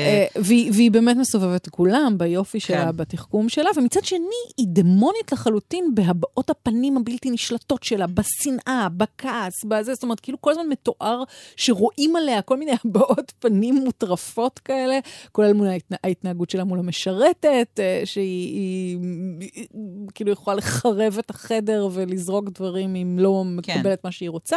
אה, 0.07 0.43
והיא, 0.43 0.73
והיא 0.75 0.91
באמת 0.91 1.17
מסובבת 1.17 1.69
כולם 1.69 2.15
ביופי 2.19 2.61
כן. 2.61 2.67
שלה, 2.67 2.93
בתחכום 2.93 3.49
שלה, 3.49 3.71
ומצד 3.77 4.05
שני, 4.05 4.19
היא 4.57 4.67
דמונית 4.69 5.33
לחלוטין 5.33 5.95
בהבעות 5.95 6.51
הפנים 6.51 6.97
הבלתי 6.97 7.31
נשלטות 7.31 7.83
שלה, 7.83 8.07
בשנאה, 8.07 8.89
בכעס, 8.97 9.65
בזה, 9.65 9.95
זאת 9.95 10.03
אומרת, 10.03 10.21
כאילו 10.21 10.41
כל 10.41 10.51
הזמן 10.51 10.69
מתואר 10.69 11.23
שרואים 11.57 12.17
עליה 12.17 12.43
כל 12.43 12.57
מיני 12.57 12.73
הבעות 12.85 13.33
פנים 13.39 13.75
מוטרפות 13.75 14.59
כאלה, 14.59 14.99
כולל 15.33 15.53
מול 15.53 15.67
ההתנה, 15.67 15.97
ההתנהגות 16.05 16.51
שלה 16.51 16.65
מול 16.65 16.79
המשרתת, 16.79 17.81
אה, 17.81 18.03
שהיא 18.05 18.27
היא, 18.57 18.99
היא, 19.55 19.67
כאילו 20.15 20.33
יכולה 20.33 20.57
לחרב 20.57 21.17
את 21.19 21.31
החדר 21.31 21.89
ולזרוק 21.93 22.49
דברים 22.49 22.97
אם 22.97 23.19
לא 23.19 23.45
כן. 23.63 23.79
מקבלת 23.79 24.05
מה 24.05 24.13
שהיא 24.13 24.31
רוצה. 24.31 24.57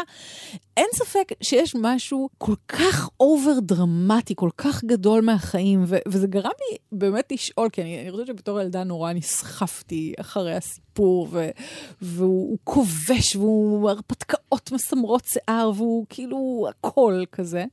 אין 0.78 0.88
ספק 0.94 1.32
שיש 1.42 1.76
משהו 1.76 2.19
משהו 2.20 2.30
כל 2.38 2.54
כך 2.68 3.10
אובר 3.20 3.60
דרמטי, 3.62 4.34
כל 4.38 4.50
כך 4.58 4.84
גדול 4.84 5.22
מהחיים, 5.22 5.84
ו- 5.88 5.98
וזה 6.08 6.28
גרם 6.28 6.52
לי 6.72 6.78
באמת 6.92 7.32
לשאול, 7.32 7.70
כי 7.70 7.82
אני, 7.82 8.02
אני 8.02 8.12
חושבת 8.12 8.28
שבתור 8.28 8.62
ילדה 8.62 8.84
נורא 8.84 9.14
נסחפתי 9.14 10.14
אחרי 10.20 10.56
הסיפור, 10.56 11.28
ו- 11.32 11.50
והוא 12.02 12.58
כובש, 12.64 13.36
והוא 13.36 13.90
הרפתקאות 13.90 14.72
מסמרות 14.72 15.24
שיער, 15.26 15.72
והוא 15.76 16.06
כאילו 16.10 16.68
הכל 16.70 17.24
כזה. 17.32 17.66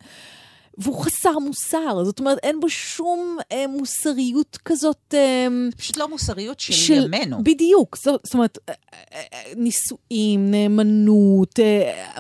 והוא 0.78 1.04
חסר 1.04 1.38
מוסר, 1.38 2.04
זאת 2.04 2.18
אומרת, 2.18 2.38
אין 2.42 2.61
בו 2.61 2.68
שום 2.68 3.38
אה, 3.52 3.66
מוסריות 3.66 4.59
כזאת... 4.64 5.14
אה, 5.14 5.47
פשוט 5.76 5.97
לא 5.97 6.09
מוסריות 6.09 6.61
של, 6.61 6.73
של 6.73 7.04
ימינו. 7.04 7.45
בדיוק, 7.45 7.97
זאת, 7.97 8.21
זאת 8.25 8.35
אומרת, 8.35 8.59
אה, 8.68 8.75
אה, 9.12 9.23
אה, 9.33 9.52
נישואים, 9.56 10.50
נאמנות, 10.50 11.61
אה, 11.61 11.64
אה, 11.64 12.18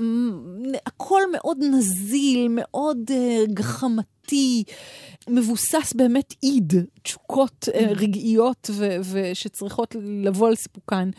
הכל 0.86 1.22
מאוד 1.32 1.58
נזיל, 1.60 2.48
מאוד 2.50 2.98
אה, 3.10 3.44
גחמתי. 3.54 4.15
מבוסס 5.28 5.92
באמת 5.94 6.34
איד, 6.42 6.72
תשוקות 7.02 7.68
uh, 7.68 7.78
רגעיות 8.00 8.70
ו- 8.72 8.96
ושצריכות 9.12 9.96
לבוא 10.02 10.48
על 10.48 10.54
סיפוקן. 10.54 11.10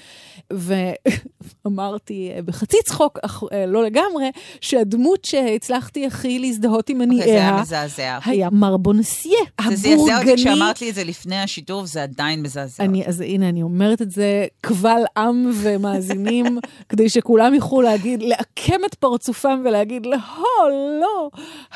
ואמרתי 1.65 2.31
uh, 2.37 2.41
בחצי 2.41 2.77
צחוק, 2.85 3.19
אך 3.21 3.43
uh, 3.43 3.47
לא 3.67 3.83
לגמרי, 3.83 4.31
שהדמות 4.61 5.25
שהצלחתי 5.25 6.05
הכי 6.05 6.39
להזדהות 6.39 6.89
עם 6.89 6.97
מניעיה, 6.97 7.25
זה 7.25 7.31
היה 7.31 7.61
מזעזע. 7.61 8.19
היה 8.25 8.49
מר 8.51 8.77
בונסייה, 8.77 9.39
הבורגני. 9.59 9.77
זה 9.77 9.97
זעזע 9.97 10.19
אותי 10.19 10.35
כשאמרת 10.35 10.81
לי 10.81 10.89
את 10.89 10.95
זה 10.95 11.03
לפני 11.03 11.35
השידור, 11.35 11.85
זה 11.85 12.03
עדיין 12.03 12.41
מזעזע. 12.41 12.83
אני, 12.83 13.05
אז 13.05 13.21
הנה, 13.21 13.49
אני 13.49 13.61
אומרת 13.61 14.01
את 14.01 14.11
זה 14.11 14.45
קבל 14.61 15.01
עם 15.17 15.51
ומאזינים, 15.53 16.59
כדי 16.89 17.09
שכולם 17.09 17.53
יוכלו 17.53 17.81
להגיד, 17.81 18.21
לעקם 18.23 18.85
את 18.85 18.95
פרצופם 18.95 19.61
ולהגיד, 19.65 20.05
לא, 20.05 20.17
לא, 21.01 21.29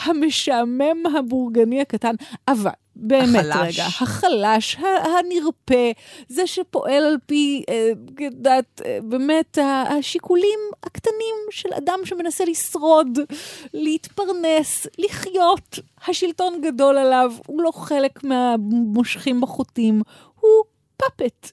המשעמם 0.04 1.04
הבורגני 1.22 1.82
הקטן. 1.82 2.16
אבל 2.48 2.72
באמת 2.96 3.46
החלש. 3.50 3.80
רגע, 3.80 3.86
החלש, 3.86 4.78
הנרפה, 5.20 5.92
זה 6.28 6.48
שפועל 6.48 7.04
על 7.04 7.18
פי, 7.26 7.64
אה, 7.70 7.92
יודעת, 8.20 8.82
אה, 8.86 9.00
באמת 9.04 9.58
השיקולים 9.90 10.60
הקטנים 10.84 11.36
של 11.52 11.70
אדם 11.74 12.00
שמנסה 12.04 12.46
לשרוד, 12.46 13.20
להתפרנס, 13.74 14.88
לחיות. 14.98 15.80
השלטון 16.08 16.62
גדול 16.62 16.98
עליו, 16.98 17.34
הוא 17.48 17.62
לא 17.62 17.72
חלק 17.72 18.24
מהמושכים 18.24 19.42
בחוטים, 19.42 20.02
הוא 20.40 20.64
פאפט. 20.98 21.52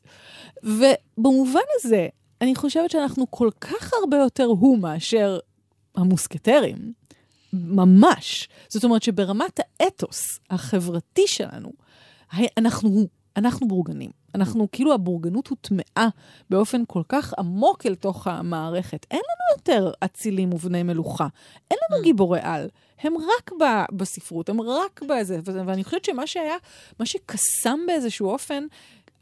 ובמובן 0.63 1.61
הזה, 1.79 2.09
אני 2.41 2.55
חושבת 2.55 2.91
שאנחנו 2.91 3.31
כל 3.31 3.51
כך 3.61 3.93
הרבה 4.03 4.17
יותר 4.17 4.45
הוא 4.45 4.79
מאשר 4.79 5.39
המוסקטרים. 5.97 6.93
ממש. 7.52 8.49
זאת 8.69 8.85
אומרת 8.85 9.02
שברמת 9.02 9.61
האתוס 9.81 10.40
החברתי 10.50 11.26
שלנו, 11.26 11.73
אנחנו, 12.59 13.07
אנחנו 13.37 13.69
בורגנים. 13.69 14.11
אנחנו, 14.35 14.69
כאילו 14.73 14.95
הבורגנות 14.95 15.49
הוטמעה 15.49 16.09
באופן 16.50 16.83
כל 16.88 17.02
כך 17.09 17.35
עמוק 17.38 17.87
אל 17.87 17.95
תוך 17.95 18.26
המערכת. 18.26 19.07
אין 19.11 19.21
לנו 19.21 19.59
יותר 19.59 19.90
אצילים 20.05 20.52
ובני 20.52 20.83
מלוכה. 20.83 21.26
אין 21.71 21.78
לנו 21.90 22.00
mm. 22.00 22.05
גיבורי 22.05 22.40
על. 22.43 22.69
הם 23.00 23.14
רק 23.17 23.52
ב, 23.61 23.64
בספרות, 23.93 24.49
הם 24.49 24.61
רק 24.61 25.02
בזה. 25.09 25.40
ואני 25.45 25.85
חושבת 25.85 26.05
שמה 26.05 26.26
שהיה, 26.26 26.57
מה 27.00 27.07
שקסם 27.07 27.78
באיזשהו 27.87 28.28
אופן, 28.28 28.64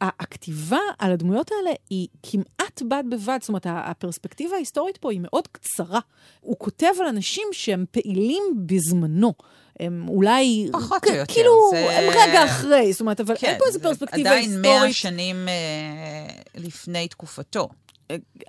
הכתיבה 0.00 0.78
על 0.98 1.12
הדמויות 1.12 1.50
האלה 1.52 1.70
היא 1.90 2.08
כמעט 2.22 2.82
בד 2.88 3.04
בבד, 3.10 3.38
זאת 3.40 3.48
אומרת, 3.48 3.66
הפרספקטיבה 3.68 4.56
ההיסטורית 4.56 4.96
פה 4.96 5.12
היא 5.12 5.20
מאוד 5.22 5.48
קצרה. 5.48 6.00
הוא 6.40 6.56
כותב 6.58 6.92
על 7.00 7.06
אנשים 7.06 7.48
שהם 7.52 7.84
פעילים 7.90 8.42
בזמנו. 8.66 9.32
הם 9.80 10.08
אולי... 10.08 10.68
פחות 10.72 11.04
או 11.04 11.10
יותר. 11.10 11.34
כאילו, 11.34 11.52
זה... 11.70 11.98
הם 11.98 12.10
רגע 12.10 12.44
אחרי, 12.44 12.92
זאת 12.92 13.00
אומרת, 13.00 13.20
אבל 13.20 13.34
כן, 13.38 13.46
אין 13.46 13.58
פה 13.58 13.64
איזו 13.66 13.80
פרספקטיבה 13.80 14.30
עדיין 14.30 14.42
היסטורית. 14.42 14.66
עדיין 14.66 14.82
מאה 14.82 14.92
שנים 14.92 15.48
אה, 15.48 16.34
לפני 16.54 17.08
תקופתו. 17.08 17.68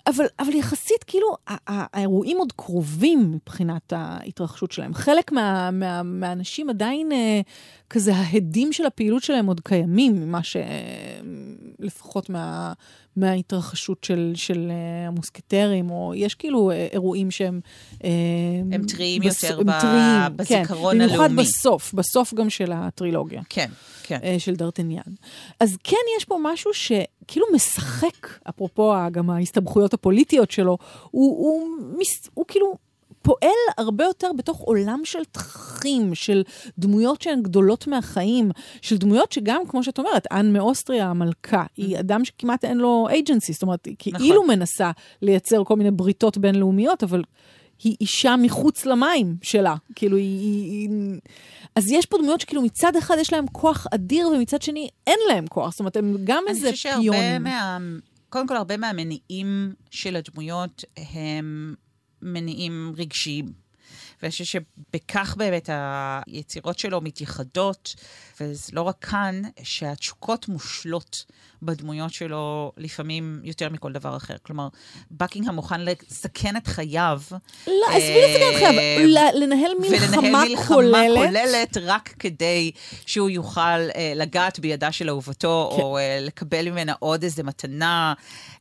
אבל, 0.08 0.26
אבל 0.40 0.54
יחסית, 0.54 1.04
כאילו, 1.04 1.36
האירועים 1.68 2.38
עוד 2.38 2.52
קרובים 2.52 3.32
מבחינת 3.32 3.94
ההתרחשות 3.96 4.72
שלהם. 4.72 4.94
חלק 4.94 5.32
מה, 5.32 5.72
מה, 5.72 6.04
מהאנשים 6.04 6.70
עדיין, 6.70 7.12
אה, 7.12 7.42
כזה, 7.90 8.16
ההדים 8.16 8.74
של 8.74 8.86
הפעילות 8.86 9.24
שלהם 9.24 9.46
עוד 9.46 9.60
קיימים, 9.60 10.16
ממה 10.16 10.44
ש... 10.44 10.58
לפחות 11.80 12.30
מה, 12.30 12.74
מההתרחשות 13.16 14.04
של, 14.04 14.32
של 14.36 14.72
uh, 14.72 15.08
המוסקטרים, 15.08 15.90
או 15.90 16.14
יש 16.16 16.36
כאילו 16.36 16.72
uh, 16.72 16.94
אירועים 16.94 17.32
שהם... 17.32 17.60
Uh, 17.94 18.04
הם 18.72 18.86
טריים 18.88 19.22
בס... 19.22 19.44
יותר 19.44 19.60
הם 19.60 19.80
טריים, 19.80 20.38
בזיכרון 20.38 20.96
כן, 20.96 21.02
הלאומי. 21.02 21.18
במיוחד 21.18 21.36
בסוף, 21.36 21.94
בסוף 21.94 22.34
גם 22.34 22.50
של 22.50 22.72
הטרילוגיה. 22.72 23.42
כן, 23.50 23.70
כן. 24.04 24.20
של 24.38 24.56
דרטניאן. 24.56 25.14
אז 25.60 25.78
כן, 25.84 25.98
יש 26.18 26.26
פה 26.26 26.38
משהו 26.44 26.72
שכאילו 26.74 27.46
משחק, 27.54 28.28
אפרופו 28.50 28.94
גם 29.12 29.30
ההסתבכויות 29.30 29.94
הפוליטיות 29.94 30.52
שלו, 30.52 30.78
הוא, 31.04 31.38
הוא, 31.38 31.68
הוא, 31.94 32.04
הוא 32.34 32.46
כאילו... 32.48 32.87
פועל 33.28 33.58
הרבה 33.78 34.04
יותר 34.04 34.32
בתוך 34.38 34.60
עולם 34.60 35.02
של 35.04 35.24
תככים, 35.32 36.16
של 36.16 36.44
דמויות 36.78 37.22
שהן 37.22 37.44
גדולות 37.44 37.88
מהחיים, 37.88 38.52
של 38.82 38.98
דמויות 38.98 39.32
שגם, 39.32 39.62
כמו 39.68 39.84
שאת 39.84 39.98
אומרת, 39.98 40.28
אנ 40.32 40.54
מאוסטריה 40.54 41.08
המלכה, 41.10 41.64
היא 41.78 41.98
mm-hmm. 41.98 42.00
אדם 42.00 42.26
שכמעט 42.26 42.66
אין 42.66 42.78
לו 42.78 43.08
אייג'נסי, 43.10 43.54
זאת 43.54 43.62
אומרת, 43.62 43.86
היא 43.86 43.96
כאילו 44.00 44.44
נכון. 44.44 44.48
מנסה 44.48 44.92
לייצר 45.22 45.64
כל 45.64 45.76
מיני 45.76 45.92
בריתות 45.92 46.38
בינלאומיות, 46.38 47.04
אבל 47.04 47.24
היא 47.84 47.96
אישה 48.02 48.36
מחוץ 48.36 48.86
למים 48.86 49.36
שלה. 49.42 49.76
כאילו, 49.96 50.18
היא, 50.18 50.40
היא... 50.72 50.90
אז 51.76 51.92
יש 51.92 52.06
פה 52.06 52.18
דמויות 52.18 52.42
שכאילו 52.42 52.62
מצד 52.62 52.96
אחד 52.96 53.16
יש 53.20 53.34
להם 53.34 53.48
כוח 53.52 53.88
אדיר, 53.94 54.28
ומצד 54.28 54.62
שני 54.62 54.90
אין 55.08 55.20
להם 55.30 55.48
כוח. 55.48 55.72
זאת 55.72 55.80
אומרת, 55.80 55.98
הם 55.98 56.18
גם 56.24 56.44
איזה 56.48 56.72
פיונים. 56.74 57.14
אני 57.14 57.20
חושבת 57.22 57.24
שהרבה 57.24 57.40
מה... 57.40 57.78
קודם 58.30 58.48
כל, 58.48 58.56
הרבה 58.56 58.78
מהמניעים 58.78 59.74
של 59.92 60.16
הדמויות 60.16 60.84
הם 61.14 61.76
מניעים 62.22 62.94
רגשיים. 62.98 63.67
ואני 64.22 64.32
חושבת 64.32 64.48
שבכך 64.48 65.36
באמת 65.38 65.70
היצירות 66.28 66.80
שלו 66.80 67.02
מתייחדות, 67.02 67.96
וזה 68.42 68.72
לא 68.74 68.82
רק 68.82 69.06
כאן, 69.06 69.42
שהתשוקות 69.64 70.48
מושלות 70.48 71.26
בדמויות 71.62 72.14
שלו 72.14 72.72
לפעמים 72.78 73.40
יותר 73.44 73.70
מכל 73.70 73.92
דבר 73.92 74.18
אחר. 74.18 74.36
כלומר, 74.44 74.68
בקינגהם 75.12 75.56
מוכן 75.56 75.82
לסכן 75.82 76.58
את 76.58 76.68
חייו. 76.68 77.22
לא, 77.68 77.86
עזבי 77.90 78.22
לסכן 78.28 78.50
את 78.50 78.56
חייו, 78.56 78.80
אה, 78.80 79.32
לנהל 79.34 79.72
מלחמה 79.80 80.44
כוללת. 80.68 80.94
ולנהל 80.94 81.10
מלחמה 81.10 81.28
כוללת 81.28 81.78
רק 81.82 82.14
כדי 82.20 82.72
שהוא 83.06 83.30
יוכל 83.30 83.62
אה, 83.62 84.14
לגעת 84.16 84.60
בידה 84.60 84.92
של 84.92 85.10
אהובתו, 85.10 85.74
כן. 85.76 85.82
או 85.82 85.98
אה, 85.98 86.20
לקבל 86.22 86.70
ממנה 86.70 86.94
עוד 87.00 87.24
איזה 87.24 87.44
מתנה. 87.44 88.14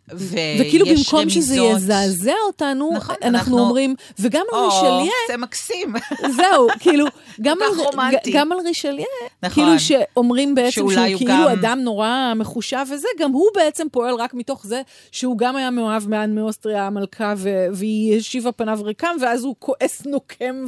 וכאילו 0.09 0.87
במקום 0.87 1.21
רמיזות. 1.21 1.43
שזה 1.43 1.57
יזעזע 1.57 2.33
אותנו, 2.47 2.91
נכון, 2.97 3.17
אנחנו, 3.23 3.39
אנחנו 3.39 3.59
אומרים, 3.59 3.95
וגם 4.19 4.45
על 4.53 4.61
רישליה... 4.65 5.13
זה 5.29 5.37
מקסים. 5.47 5.95
זהו, 6.37 6.69
כאילו, 6.81 7.07
גם, 7.41 7.57
על, 7.63 8.15
גם 8.33 8.53
על 8.53 8.59
רישליה, 8.59 9.07
נכון, 9.43 9.65
כאילו 9.65 9.81
שאומרים 9.81 10.55
בעצם 10.55 10.71
שהוא 10.71 10.93
כאילו 11.17 11.33
גם... 11.33 11.49
אדם 11.49 11.79
נורא 11.83 12.33
מחושב 12.37 12.87
וזה, 12.93 13.09
גם 13.21 13.33
הוא 13.33 13.47
בעצם 13.55 13.87
פועל 13.93 14.15
רק 14.15 14.35
מתוך 14.35 14.67
זה 14.67 14.83
שהוא 15.13 15.39
גם 15.39 15.57
היה 15.57 15.71
מאוהב 15.71 16.09
מאן 16.09 16.35
מאוסטריה 16.35 16.87
המלכה, 16.87 17.35
ו- 17.37 17.67
והיא 17.73 18.19
השיבה 18.19 18.53
פניו 18.53 18.79
ריקם, 18.83 19.17
ואז 19.21 19.45
הוא 19.45 19.55
כועס 19.59 20.07
נוקם 20.07 20.65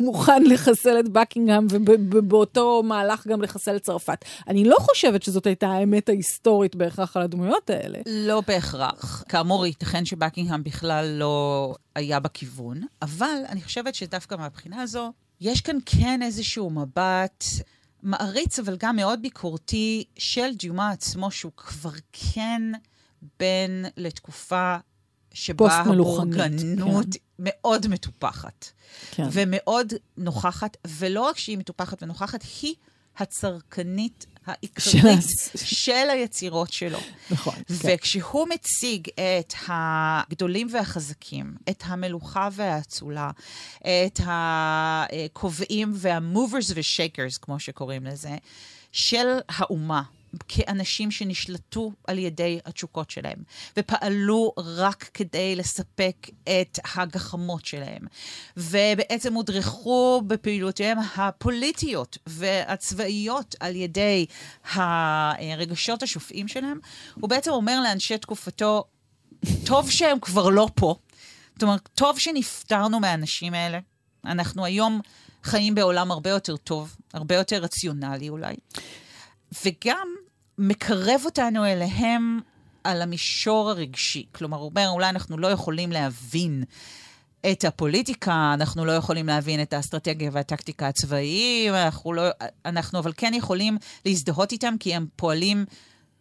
ומוכן 0.00 0.42
לחסל 0.42 1.00
את 1.00 1.08
בקינגהם, 1.08 1.66
ובאותו 1.70 2.82
מהלך 2.82 3.26
גם 3.26 3.42
לחסל 3.42 3.76
את 3.76 3.82
צרפת. 3.82 4.24
אני 4.48 4.64
לא 4.64 4.76
חושבת 4.80 5.22
שזאת 5.22 5.46
הייתה 5.46 5.68
האמת 5.68 6.08
ההיסטורית 6.08 6.76
בהכרח 6.76 7.16
על 7.16 7.22
הדמויות 7.22 7.70
האלה. 7.70 7.98
לא 8.06 8.42
בהכרח. 8.46 9.24
כאמור, 9.28 9.66
ייתכן 9.66 10.04
שבקינגהם 10.04 10.64
בכלל 10.64 11.06
לא 11.18 11.74
היה 11.94 12.20
בכיוון, 12.20 12.80
אבל 13.02 13.38
אני 13.48 13.62
חושבת 13.62 13.94
שדווקא 14.14 14.34
מהבחינה 14.34 14.82
הזו, 14.82 15.12
יש 15.40 15.60
כאן 15.60 15.76
כן 15.86 16.22
איזשהו 16.22 16.70
מבט 16.70 17.44
מעריץ, 18.02 18.58
אבל 18.58 18.76
גם 18.76 18.96
מאוד 18.96 19.22
ביקורתי, 19.22 20.04
של 20.18 20.54
דיומה 20.58 20.90
עצמו, 20.90 21.30
שהוא 21.30 21.52
כבר 21.56 21.90
כן 22.12 22.62
בן 23.40 23.82
לתקופה 23.96 24.76
שבה 25.32 25.72
הבורגנות 25.72 26.34
כן. 26.34 27.16
מאוד 27.38 27.86
מטופחת. 27.88 28.70
כן. 29.10 29.26
ומאוד 29.32 29.92
נוכחת, 30.16 30.76
ולא 30.86 31.20
רק 31.20 31.38
שהיא 31.38 31.58
מטופחת 31.58 32.02
ונוכחת, 32.02 32.44
היא 32.62 32.74
הצרכנית 33.18 34.26
העיקרית 34.46 35.24
של 35.54 36.10
היצירות 36.10 36.72
שלו. 36.72 36.98
נכון. 37.30 37.54
כן. 37.54 37.62
וכשהוא 37.68 38.48
מציג 38.48 39.08
את 39.14 39.54
הגדולים 39.68 40.68
והחזקים, 40.70 41.54
את 41.70 41.82
המלוכה 41.86 42.48
והאצולה, 42.52 43.30
את 43.80 44.20
הקובעים 44.24 45.92
וה-movers 45.94 46.72
ו-shakers, 46.74 47.38
כמו 47.42 47.60
שקוראים 47.60 48.04
לזה, 48.04 48.36
של 48.92 49.26
האומה, 49.48 50.02
כאנשים 50.48 51.10
שנשלטו 51.10 51.92
על 52.06 52.18
ידי 52.18 52.58
התשוקות 52.64 53.10
שלהם, 53.10 53.38
ופעלו 53.76 54.52
רק 54.56 55.10
כדי 55.14 55.56
לספק 55.56 56.16
את 56.42 56.78
הגחמות 56.94 57.64
שלהם, 57.64 58.02
ובעצם 58.56 59.34
הודרכו 59.34 60.22
בפעילויותיהם 60.26 60.98
הפוליטיות 61.16 62.18
והצבאיות 62.26 63.54
על 63.60 63.76
ידי 63.76 64.26
הרגשות 64.74 66.02
השופעים 66.02 66.48
שלהם, 66.48 66.78
הוא 67.14 67.30
בעצם 67.30 67.50
אומר 67.50 67.80
לאנשי 67.80 68.18
תקופתו, 68.18 68.84
טוב 69.66 69.90
שהם 69.90 70.20
כבר 70.20 70.48
לא 70.48 70.68
פה. 70.74 70.94
זאת 71.54 71.62
אומרת, 71.62 71.88
טוב 71.94 72.18
שנפטרנו 72.18 73.00
מהאנשים 73.00 73.54
האלה. 73.54 73.78
אנחנו 74.24 74.64
היום 74.64 75.00
חיים 75.42 75.74
בעולם 75.74 76.10
הרבה 76.10 76.30
יותר 76.30 76.56
טוב, 76.56 76.96
הרבה 77.12 77.34
יותר 77.34 77.56
רציונלי 77.56 78.28
אולי. 78.28 78.54
וגם 79.64 80.08
מקרב 80.58 81.20
אותנו 81.24 81.64
אליהם 81.64 82.40
על 82.84 83.02
המישור 83.02 83.70
הרגשי. 83.70 84.26
כלומר, 84.32 84.56
הוא 84.56 84.70
אומר, 84.70 84.88
אולי 84.88 85.08
אנחנו 85.08 85.38
לא 85.38 85.46
יכולים 85.46 85.92
להבין 85.92 86.64
את 87.52 87.64
הפוליטיקה, 87.64 88.54
אנחנו 88.54 88.84
לא 88.84 88.92
יכולים 88.92 89.26
להבין 89.26 89.62
את 89.62 89.72
האסטרטגיה 89.72 90.30
והטקטיקה 90.32 90.88
הצבאיים, 90.88 91.74
אנחנו, 91.74 92.12
לא, 92.12 92.22
אנחנו 92.66 92.98
אבל 92.98 93.12
כן 93.16 93.34
יכולים 93.34 93.78
להזדהות 94.06 94.52
איתם, 94.52 94.74
כי 94.80 94.94
הם 94.94 95.06
פועלים 95.16 95.64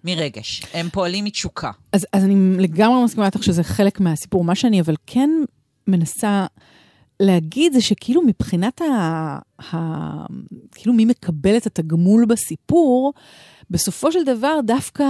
מרגש, 0.04 0.63
הם 0.74 0.89
פועלים 0.89 1.26
מתשוקה. 1.26 1.72
אז, 1.93 2.08
אז 2.13 2.24
אני 2.24 2.36
לגמרי 2.60 3.04
מסכימה 3.04 3.26
איתך 3.26 3.43
שזה 3.43 3.63
חלק 3.63 4.00
מהסיפור. 4.00 4.43
מה 4.43 4.56
שאני 4.56 4.82
אבל 4.82 4.96
כן 5.08 5.30
מנסה 5.88 6.46
להגיד 7.19 7.74
זה 7.74 7.82
שכאילו 7.82 8.22
מבחינת 8.22 8.82
ה... 8.82 9.39
ה 9.74 9.78
כאילו 10.76 10.93
מי 10.93 11.06
מקבל 11.06 11.58
את 11.58 11.65
התגמול 11.65 12.26
בסיפור, 12.26 13.13
בסופו 13.69 14.12
של 14.12 14.23
דבר 14.23 14.60
דווקא 14.63 15.04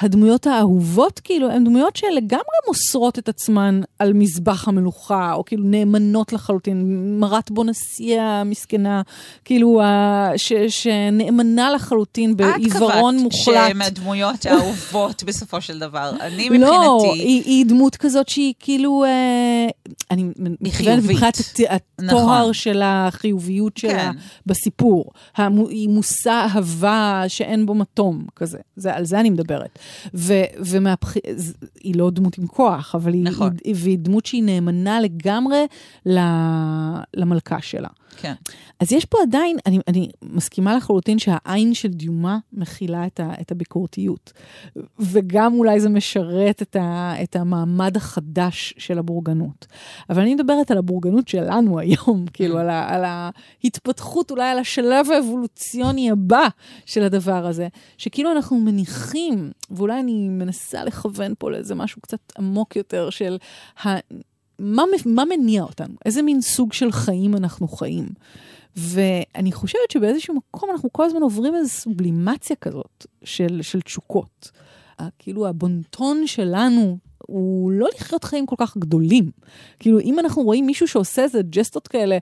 הדמויות 0.00 0.46
האהובות, 0.46 1.20
כאילו, 1.20 1.50
הן 1.50 1.64
דמויות 1.64 1.96
שלגמרי 1.96 2.42
מוסרות 2.68 3.18
את 3.18 3.28
עצמן 3.28 3.80
על 3.98 4.12
מזבח 4.12 4.68
המלוכה, 4.68 5.32
או 5.32 5.44
כאילו 5.44 5.64
נאמנות 5.64 6.32
לחלוטין. 6.32 6.82
מרת 7.20 7.50
בונסייה 7.50 8.40
המסכנה, 8.40 9.02
כאילו, 9.44 9.80
ש, 10.36 10.52
שנאמנה 10.52 11.70
לחלוטין 11.70 12.36
בעיוורון 12.36 13.16
מוחלט. 13.18 13.40
את 13.40 13.52
קבעת 13.52 13.68
שהן 13.68 13.82
הדמויות 13.82 14.46
האהובות 14.46 15.22
בסופו 15.26 15.60
של 15.60 15.78
דבר. 15.78 16.10
אני 16.20 16.44
מבחינתי... 16.44 16.66
לא, 16.66 17.12
היא, 17.14 17.42
היא 17.44 17.66
דמות 17.66 17.96
כזאת 17.96 18.28
שהיא 18.28 18.54
כאילו... 18.60 19.04
אה, 19.04 19.68
אני 20.10 20.24
מתכוונת 20.60 21.04
מבחינת 21.04 21.38
התואר 21.68 22.40
נכון. 22.40 22.54
של 22.54 22.82
החיוביות 22.84 23.76
שלה 23.76 24.12
כן. 24.12 24.18
בסיפור. 24.46 25.12
היא 25.68 25.88
מושא 25.88 26.30
אהבה 26.30 27.24
שאין 27.28 27.66
בו 27.66 27.74
מתום, 27.74 28.26
כזה. 28.36 28.58
זה, 28.76 28.94
על 28.94 29.04
זה 29.04 29.20
אני 29.20 29.30
מדברת. 29.30 29.78
ו- 30.14 30.44
ומהבח... 30.58 31.14
היא 31.80 31.96
לא 31.96 32.10
דמות 32.10 32.38
עם 32.38 32.46
כוח, 32.46 32.94
אבל 32.94 33.12
היא, 33.12 33.24
נכון. 33.24 33.50
היא, 33.64 33.74
והיא 33.78 33.98
דמות 33.98 34.26
שהיא 34.26 34.42
נאמנה 34.42 35.00
לגמרי 35.00 35.66
למלכה 37.16 37.62
שלה. 37.62 37.88
כן. 38.16 38.34
אז 38.80 38.92
יש 38.92 39.04
פה 39.04 39.18
עדיין, 39.22 39.56
אני, 39.66 39.78
אני 39.88 40.08
מסכימה 40.22 40.76
לחלוטין 40.76 41.18
שהעין 41.18 41.74
של 41.74 41.88
דיומה 41.88 42.38
מכילה 42.52 43.06
את, 43.06 43.20
ה, 43.20 43.32
את 43.40 43.52
הביקורתיות. 43.52 44.32
וגם 44.98 45.54
אולי 45.54 45.80
זה 45.80 45.88
משרת 45.88 46.62
את, 46.62 46.76
ה, 46.76 47.14
את 47.22 47.36
המעמד 47.36 47.96
החדש 47.96 48.74
של 48.78 48.98
הבורגנות. 48.98 49.66
אבל 50.10 50.22
אני 50.22 50.34
מדברת 50.34 50.70
על 50.70 50.78
הבורגנות 50.78 51.28
שלנו 51.28 51.78
היום, 51.78 52.24
כאילו 52.32 52.58
על, 52.58 52.70
ה, 52.70 52.94
על 52.94 53.02
ההתפתחות, 53.04 54.30
אולי 54.30 54.48
על 54.50 54.58
השלב 54.58 55.10
האבולוציוני 55.10 56.10
הבא 56.10 56.48
של 56.86 57.02
הדבר 57.02 57.46
הזה, 57.46 57.68
שכאילו 57.98 58.32
אנחנו 58.32 58.60
מניחים, 58.60 59.50
ואולי 59.72 60.00
אני 60.00 60.28
מנסה 60.28 60.84
לכוון 60.84 61.34
פה 61.38 61.50
לאיזה 61.50 61.74
משהו 61.74 62.00
קצת 62.00 62.32
עמוק 62.38 62.76
יותר 62.76 63.10
של 63.10 63.38
ה... 63.84 63.88
מה, 64.58 64.82
מה 65.06 65.24
מניע 65.24 65.62
אותנו? 65.62 65.94
איזה 66.04 66.22
מין 66.22 66.40
סוג 66.40 66.72
של 66.72 66.92
חיים 66.92 67.36
אנחנו 67.36 67.68
חיים? 67.68 68.06
ואני 68.76 69.52
חושבת 69.52 69.90
שבאיזשהו 69.90 70.34
מקום 70.34 70.70
אנחנו 70.70 70.92
כל 70.92 71.04
הזמן 71.04 71.22
עוברים 71.22 71.54
איזו 71.54 71.70
סובלימציה 71.70 72.56
כזאת 72.56 73.06
של, 73.24 73.62
של 73.62 73.80
תשוקות. 73.80 74.50
כאילו 75.18 75.48
הבונטון 75.48 76.26
שלנו 76.26 76.98
הוא 77.18 77.72
לא 77.72 77.88
לחיות 77.94 78.24
חיים 78.24 78.46
כל 78.46 78.56
כך 78.58 78.76
גדולים. 78.76 79.30
כאילו 79.78 80.00
אם 80.00 80.18
אנחנו 80.18 80.42
רואים 80.42 80.66
מישהו 80.66 80.88
שעושה 80.88 81.22
איזה 81.22 81.40
ג'סטות 81.50 81.88
כאלה, 81.88 82.18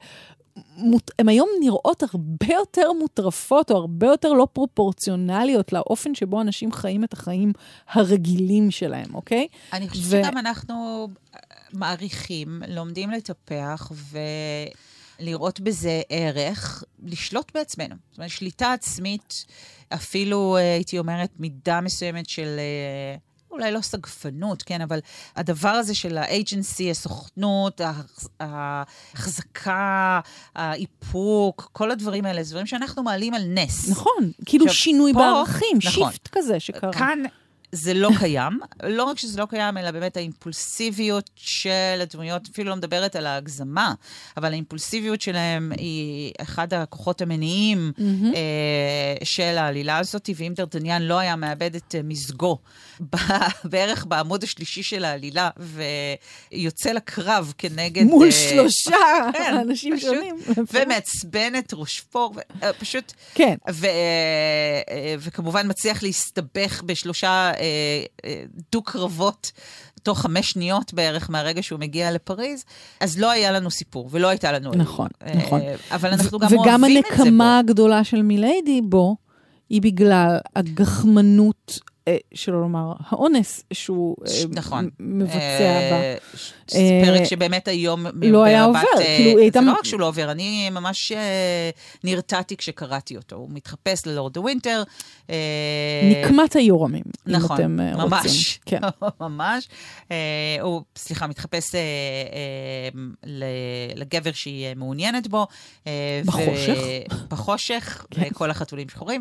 הן 1.18 1.28
היום 1.28 1.48
נראות 1.60 2.02
הרבה 2.02 2.54
יותר 2.54 2.92
מוטרפות 2.92 3.70
או 3.70 3.76
הרבה 3.76 4.06
יותר 4.06 4.32
לא 4.32 4.46
פרופורציונליות 4.52 5.72
לאופן 5.72 6.14
שבו 6.14 6.40
אנשים 6.40 6.72
חיים 6.72 7.04
את 7.04 7.12
החיים 7.12 7.52
הרגילים 7.88 8.70
שלהם, 8.70 9.14
אוקיי? 9.14 9.46
אני 9.72 9.88
חושבת 9.88 10.04
ו... 10.04 10.24
שגם 10.24 10.38
אנחנו 10.38 11.08
מעריכים, 11.72 12.62
לומדים 12.68 13.10
לטפח 13.10 13.92
ולראות 15.20 15.60
בזה 15.60 16.02
ערך, 16.08 16.84
לשלוט 17.02 17.52
בעצמנו. 17.54 17.94
זאת 18.10 18.18
אומרת, 18.18 18.30
שליטה 18.30 18.72
עצמית, 18.72 19.44
אפילו, 19.88 20.56
אה, 20.56 20.74
הייתי 20.74 20.98
אומרת, 20.98 21.30
מידה 21.38 21.80
מסוימת 21.80 22.28
של... 22.28 22.56
אה, 22.58 23.29
אולי 23.50 23.72
לא 23.72 23.80
סגפנות, 23.80 24.62
כן, 24.62 24.80
אבל 24.80 24.98
הדבר 25.36 25.68
הזה 25.68 25.94
של 25.94 26.18
האג'נסי, 26.18 26.90
הסוכנות, 26.90 27.80
ההחזקה, 28.40 30.20
האיפוק, 30.54 31.68
כל 31.72 31.90
הדברים 31.90 32.24
האלה, 32.24 32.42
זה 32.42 32.50
דברים 32.50 32.66
שאנחנו 32.66 33.02
מעלים 33.02 33.34
על 33.34 33.42
נס. 33.44 33.90
נכון, 33.90 34.32
כאילו 34.46 34.64
עכשיו, 34.64 34.78
שינוי 34.78 35.12
פה, 35.12 35.18
בערכים, 35.18 35.78
נכון, 35.84 36.12
שיפט 36.12 36.28
כזה 36.32 36.60
שקרה. 36.60 36.92
כאן 36.92 37.22
זה 37.72 37.94
לא 37.94 38.11
קיים. 38.18 38.61
לא 38.83 39.04
רק 39.04 39.18
שזה 39.18 39.40
לא 39.40 39.46
קיים, 39.46 39.78
אלא 39.78 39.90
באמת 39.90 40.16
האימפולסיביות 40.16 41.30
של 41.37 42.00
הדמויות, 42.00 42.48
אפילו 42.52 42.70
לא 42.70 42.76
מדברת 42.76 43.16
על 43.16 43.26
ההגזמה, 43.26 43.94
אבל 44.37 44.52
האימפולסיביות 44.52 45.20
שלהם 45.20 45.72
היא 45.78 46.33
אחד 46.40 46.74
הכוחות 46.74 47.22
המניעים 47.22 47.92
mm-hmm. 47.96 48.37
אה, 48.37 49.24
של 49.24 49.59
העלילה 49.59 49.98
הזאת, 49.98 50.30
ואם 50.37 50.52
דרדניאן 50.56 51.02
לא 51.02 51.18
היה 51.18 51.37
מאבד 51.37 51.74
את 51.74 51.94
אה, 51.94 52.00
מזגו 52.04 52.59
בערך 53.64 54.06
בעמוד 54.06 54.42
השלישי 54.42 54.83
של 54.83 55.04
העלילה, 55.04 55.50
ויוצא 56.52 56.92
לקרב 56.92 57.52
כנגד... 57.59 58.02
מול 58.04 58.26
אה, 58.26 58.33
שלושה 58.33 58.96
כן, 59.33 59.54
אנשים 59.61 59.96
פשוט, 59.96 60.14
שונים. 60.14 60.37
ומעצבן 60.72 61.52
את 61.59 61.72
רושפור, 61.72 62.35
אה, 62.62 62.72
פשוט... 62.72 63.12
כן. 63.35 63.54
ו, 63.70 63.87
אה, 63.87 63.90
אה, 64.90 65.14
וכמובן 65.18 65.70
מצליח 65.70 66.02
להסתבך 66.02 66.83
בשלושה... 66.87 67.52
דו-קרבות 68.73 69.53
תוך 70.03 70.18
חמש 70.18 70.51
שניות 70.51 70.94
בערך 70.94 71.31
מהרגע 71.31 71.62
שהוא 71.62 71.81
מגיע 71.81 72.12
לפריז, 72.12 72.64
אז 73.01 73.18
לא 73.18 73.31
היה 73.31 73.53
לנו 73.53 73.70
סיפור 73.70 74.09
ולא 74.12 74.29
הייתה 74.29 74.53
לנו... 74.53 74.70
נכון, 74.75 75.09
אה, 75.27 75.35
נכון. 75.35 75.61
אבל 75.90 76.11
אנחנו 76.12 76.38
גם 76.38 76.49
אוהבים 76.53 76.96
את 76.99 77.05
זה 77.05 77.16
בו. 77.16 77.20
וגם 77.20 77.25
הנקמה 77.25 77.59
הגדולה 77.59 78.05
של 78.05 78.23
מיליידי 78.23 78.81
בו, 78.83 79.16
היא 79.70 79.83
בגלל 79.83 80.38
הגחמנות 80.57 81.79
אה, 82.09 82.16
שלא 82.35 82.61
לומר, 82.61 82.92
האונס 83.09 83.64
שהוא 83.73 84.16
אה, 84.27 84.33
נכון. 84.51 84.90
מבצע 85.01 85.81
בה. 85.90 86.01
אה, 86.01 86.16
פרק 87.04 87.24
שבאמת 87.24 87.68
היום... 87.68 88.06
לא 88.22 88.44
היה 88.44 88.64
עובר, 88.64 88.80
כאילו 89.16 89.30
היא 89.30 89.38
הייתה... 89.38 89.61
זה 89.61 89.66
לא 89.66 89.72
רק 89.72 89.85
שהוא 89.85 90.00
לא 90.00 90.09
עובר, 90.09 90.30
אני 90.30 90.70
ממש 90.70 91.12
נרתעתי 92.04 92.56
כשקראתי 92.56 93.16
אותו. 93.16 93.37
הוא 93.37 93.48
מתחפש 93.52 94.06
ללורד 94.06 94.37
ווינטר. 94.37 94.83
נקמת 96.11 96.56
היורמים, 96.56 97.04
נכון, 97.26 97.61
אם 97.61 97.64
אתם 97.64 97.76
ממש, 97.98 98.26
רוצים. 98.26 98.40
כן, 98.66 98.80
ממש. 99.20 99.68
הוא, 100.61 100.83
סליחה, 100.96 101.26
מתחפש 101.26 101.74
לגבר 103.96 104.33
שהיא 104.33 104.66
מעוניינת 104.76 105.28
בו. 105.28 105.46
בחושך. 106.24 106.78
בחושך, 107.28 108.04
כן. 108.11 108.28
כל 108.33 108.50
החתולים 108.50 108.88
שחורים, 108.88 109.20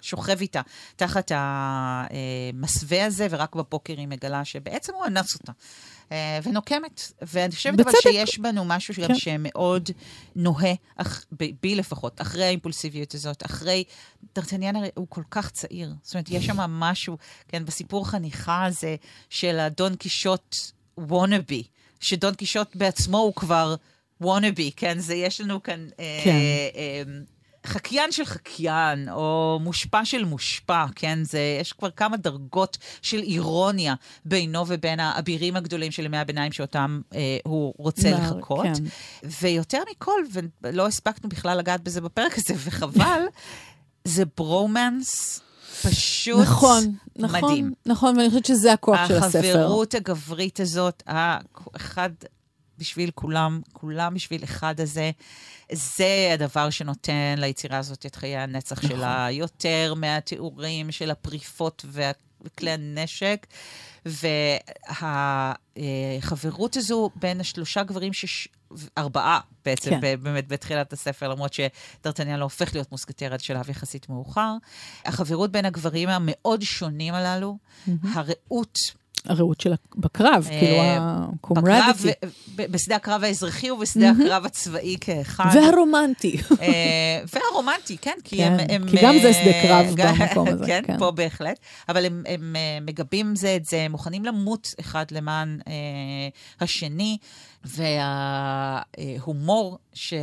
ושוכב 0.00 0.40
איתה 0.40 0.60
תחת. 0.96 1.32
המסווה 1.34 3.06
הזה, 3.06 3.26
ורק 3.30 3.54
בבוקר 3.54 3.94
היא 3.96 4.08
מגלה 4.08 4.44
שבעצם 4.44 4.92
הוא 4.94 5.06
אנס 5.06 5.34
אותה. 5.34 5.52
אה, 6.12 6.38
ונוקמת. 6.42 7.12
ואני 7.22 7.52
חושבת 7.52 7.80
אבל 7.80 7.92
שיש 8.02 8.38
בנו 8.38 8.64
משהו 8.64 8.94
שגם 8.94 9.08
כן. 9.08 9.14
שמאוד 9.14 9.90
נוהה, 10.36 10.72
אח, 10.96 11.24
בי 11.62 11.74
לפחות, 11.74 12.20
אחרי 12.20 12.44
האימפולסיביות 12.44 13.14
הזאת, 13.14 13.46
אחרי... 13.46 13.84
דרטניאן 14.34 14.76
הרי 14.76 14.88
הוא 14.94 15.06
כל 15.08 15.22
כך 15.30 15.50
צעיר. 15.50 15.94
זאת 16.02 16.14
אומרת, 16.14 16.30
יש 16.30 16.46
שם 16.46 16.56
משהו, 16.56 17.18
כן, 17.48 17.64
בסיפור 17.64 18.08
חניכה 18.08 18.64
הזה 18.64 18.96
של 19.30 19.58
הדון 19.58 19.96
קישוט 19.96 20.56
וונאבי, 20.98 21.62
שדון 22.00 22.34
קישוט 22.34 22.76
בעצמו 22.76 23.18
הוא 23.18 23.34
כבר 23.34 23.74
וונאבי, 24.20 24.70
כן? 24.76 24.98
זה, 24.98 25.14
יש 25.14 25.40
לנו 25.40 25.62
כאן... 25.62 25.88
אה, 26.00 26.20
כן. 26.24 26.30
אה, 26.30 26.68
אה, 26.74 27.02
חקיין 27.66 28.12
של 28.12 28.24
חקיין, 28.24 29.08
או 29.08 29.58
מושפע 29.62 30.04
של 30.04 30.24
מושפע, 30.24 30.84
כן? 30.96 31.18
זה, 31.22 31.58
יש 31.60 31.72
כבר 31.72 31.90
כמה 31.90 32.16
דרגות 32.16 32.78
של 33.02 33.22
אירוניה 33.22 33.94
בינו 34.24 34.64
ובין 34.68 35.00
האבירים 35.00 35.56
הגדולים 35.56 35.90
של 35.90 36.04
ימי 36.04 36.18
הביניים 36.18 36.52
שאותם 36.52 37.00
אה, 37.14 37.38
הוא 37.44 37.74
רוצה 37.78 38.10
נער, 38.10 38.20
לחקות. 38.20 38.64
כן. 38.64 38.84
ויותר 39.40 39.82
מכל, 39.90 40.20
ולא 40.62 40.86
הספקנו 40.86 41.28
בכלל 41.28 41.58
לגעת 41.58 41.80
בזה 41.80 42.00
בפרק 42.00 42.38
הזה, 42.38 42.54
וחבל, 42.64 43.22
זה 44.04 44.24
ברומנס. 44.36 45.40
פשוט 45.82 46.40
נכון, 46.40 46.94
נכון, 47.16 47.44
מדהים. 47.44 47.72
נכון, 47.86 48.16
ואני 48.16 48.28
חושבת 48.28 48.46
שזה 48.46 48.72
הכוח 48.72 49.08
של 49.08 49.14
הספר. 49.14 49.60
החברות 49.60 49.94
הגברית 49.94 50.60
הזאת, 50.60 51.02
אחד 51.76 52.10
בשביל 52.78 53.10
כולם, 53.14 53.60
כולם 53.72 54.14
בשביל 54.14 54.44
אחד 54.44 54.80
הזה. 54.80 55.10
זה 55.72 56.30
הדבר 56.34 56.70
שנותן 56.70 57.34
ליצירה 57.38 57.78
הזאת 57.78 58.06
את 58.06 58.16
חיי 58.16 58.36
הנצח 58.36 58.78
נכון. 58.78 58.90
שלה, 58.90 59.28
יותר 59.30 59.94
מהתיאורים 59.96 60.92
של 60.92 61.10
הפריפות 61.10 61.84
וכלי 62.42 62.70
הנשק. 62.70 63.46
והחברות 64.98 66.76
הזו 66.76 67.10
בין 67.16 67.40
השלושה 67.40 67.82
גברים, 67.82 68.12
שש... 68.12 68.48
ארבעה 68.98 69.40
בעצם, 69.64 69.90
כן. 69.90 70.22
באמת 70.22 70.48
בתחילת 70.48 70.92
הספר, 70.92 71.28
למרות 71.28 71.52
שדרטניה 71.52 72.36
לא 72.36 72.44
הופך 72.44 72.74
להיות 72.74 72.92
מוסקטר 72.92 73.34
עד 73.34 73.40
שלב 73.40 73.70
יחסית 73.70 74.08
מאוחר. 74.08 74.52
החברות 75.04 75.52
בין 75.52 75.64
הגברים 75.64 76.08
המאוד 76.08 76.62
שונים 76.62 77.14
הללו, 77.14 77.58
mm-hmm. 77.58 77.90
הרעות 78.14 78.78
הרעות 79.26 79.60
שלה 79.60 79.74
בקרב, 79.96 80.48
אה, 80.50 80.60
כאילו 80.60 80.76
הקומרדיטי. 80.80 82.08
בשדה 82.56 82.96
הקרב 82.96 83.24
האזרחי 83.24 83.70
ובשדה 83.70 84.10
הקרב 84.10 84.46
הצבאי 84.46 84.96
כאחד. 85.00 85.50
והרומנטי. 85.54 86.36
אה, 86.62 87.20
והרומנטי, 87.32 87.96
כן, 87.98 88.16
כי 88.24 88.44
הם... 88.44 88.88
כי 88.90 88.96
גם 89.02 89.14
זה 89.22 89.32
שדה 89.32 89.52
קרב 89.62 89.86
במקום 89.96 90.48
הזה. 90.48 90.66
כן, 90.86 90.98
פה 90.98 91.10
בהחלט. 91.10 91.58
אבל 91.88 92.04
הם 92.04 92.22
אה, 92.26 92.78
מגבים 92.80 93.36
זה 93.36 93.56
את 93.56 93.64
זה, 93.64 93.86
מוכנים 93.90 94.24
למות 94.24 94.74
אחד 94.80 95.04
למען 95.10 95.58
השני, 96.60 97.18
וההומור 99.24 99.78
ש... 99.94 100.14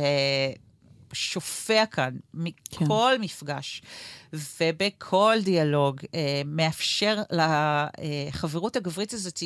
שופע 1.14 1.86
כאן 1.86 2.16
מכל 2.34 3.12
כן. 3.16 3.20
מפגש 3.20 3.82
ובכל 4.32 5.38
דיאלוג, 5.44 6.00
אה, 6.14 6.42
מאפשר 6.44 7.22
לחברות 7.30 8.76
הגברית 8.76 9.12
הזאת 9.12 9.42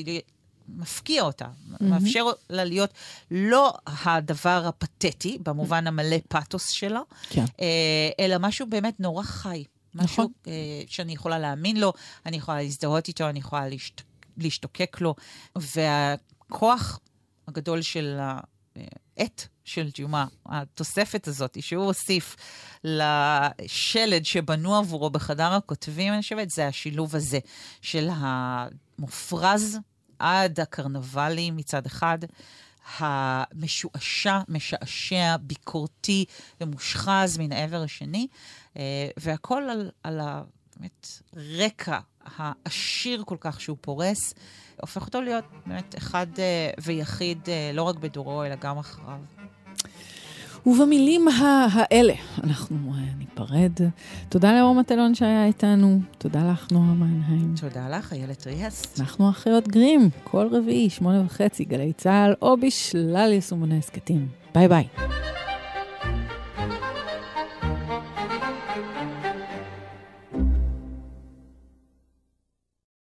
מפקיע 0.69 1.23
אותה, 1.23 1.45
mm-hmm. 1.45 1.85
מאפשר 1.85 2.25
לה 2.51 2.65
להיות 2.65 2.91
לא 3.31 3.75
הדבר 3.87 4.65
הפתטי, 4.67 5.39
במובן 5.43 5.87
המלא 5.87 6.17
פאתוס 6.29 6.69
שלה, 6.69 7.01
כן. 7.29 7.45
אה, 7.61 8.11
אלא 8.21 8.37
משהו 8.41 8.67
באמת 8.67 9.01
נורא 9.01 9.23
חי. 9.23 9.65
משהו 9.95 10.23
נכון. 10.23 10.33
אה, 10.47 10.53
שאני 10.87 11.13
יכולה 11.13 11.39
להאמין 11.39 11.77
לו, 11.77 11.93
אני 12.27 12.37
יכולה 12.37 12.63
להזדהות 12.63 13.09
איתו, 13.09 13.29
אני 13.29 13.39
יכולה 13.39 13.69
להשת... 13.69 14.03
להשתוקק 14.37 15.01
לו, 15.01 15.15
והכוח 15.57 17.01
הגדול 17.49 17.83
של 17.83 18.19
העט 19.17 19.47
של 19.69 19.91
ג'ומה, 19.95 20.27
התוספת 20.47 21.29
הזאת 21.29 21.63
שהוא 21.63 21.85
הוסיף 21.85 22.37
לשלד 22.85 24.25
שבנו 24.25 24.77
עבורו 24.77 25.11
בחדר 25.11 25.53
הכותבים, 25.53 26.13
אני 26.13 26.23
חושבת, 26.23 26.51
זה 26.51 26.67
השילוב 26.67 27.17
הזה 27.17 27.39
של 27.83 28.09
המופרז 28.13 29.79
עד 30.19 30.61
הקרנבלי 30.61 31.51
מצד 31.51 31.87
אחד, 31.87 32.19
המשועשע, 32.99 34.39
משעשע, 34.49 35.37
ביקורתי 35.37 36.25
ומושחז 36.61 37.39
מן 37.39 37.53
העבר 37.53 37.83
השני, 37.83 38.27
אה, 38.77 39.09
והכל 39.17 39.63
על, 39.63 39.91
על 40.03 40.21
ה... 40.21 40.43
באמת, 40.77 41.07
רקע 41.37 41.99
העשיר 42.25 43.23
כל 43.27 43.37
כך 43.41 43.61
שהוא 43.61 43.77
פורס, 43.81 44.35
הופך 44.81 45.07
אותו 45.07 45.21
להיות 45.21 45.45
באמת 45.67 45.95
אחד 45.99 46.27
אה, 46.39 46.71
ויחיד, 46.83 47.49
אה, 47.49 47.71
לא 47.75 47.83
רק 47.83 47.97
בדורו, 47.97 48.45
אלא 48.45 48.55
גם 48.55 48.79
אחריו. 48.79 49.38
ובמילים 50.67 51.29
האלה 51.75 52.15
אנחנו 52.45 52.77
ניפרד. 53.19 53.73
תודה 54.29 54.61
לאור 54.61 54.75
מטלון 54.75 55.15
שהיה 55.15 55.47
איתנו, 55.47 56.01
תודה 56.19 56.51
לך, 56.53 56.73
נועה 56.73 56.95
מיינהיים. 56.95 57.55
תודה 57.61 57.89
לך, 57.89 58.13
איילת 58.13 58.47
ריאס. 58.47 59.01
אנחנו 59.01 59.31
אחיות 59.31 59.69
גרים, 59.69 60.11
כל 60.25 60.49
רביעי, 60.51 60.91
שמונה 60.91 61.23
וחצי, 61.27 61.65
גלי 61.65 61.93
צה"ל, 61.93 62.35
או 62.43 62.57
בשלל 62.57 63.33
יישומוני 63.33 63.79
הסכתים. 63.79 64.29
ביי 64.55 64.69
ביי. 64.69 64.89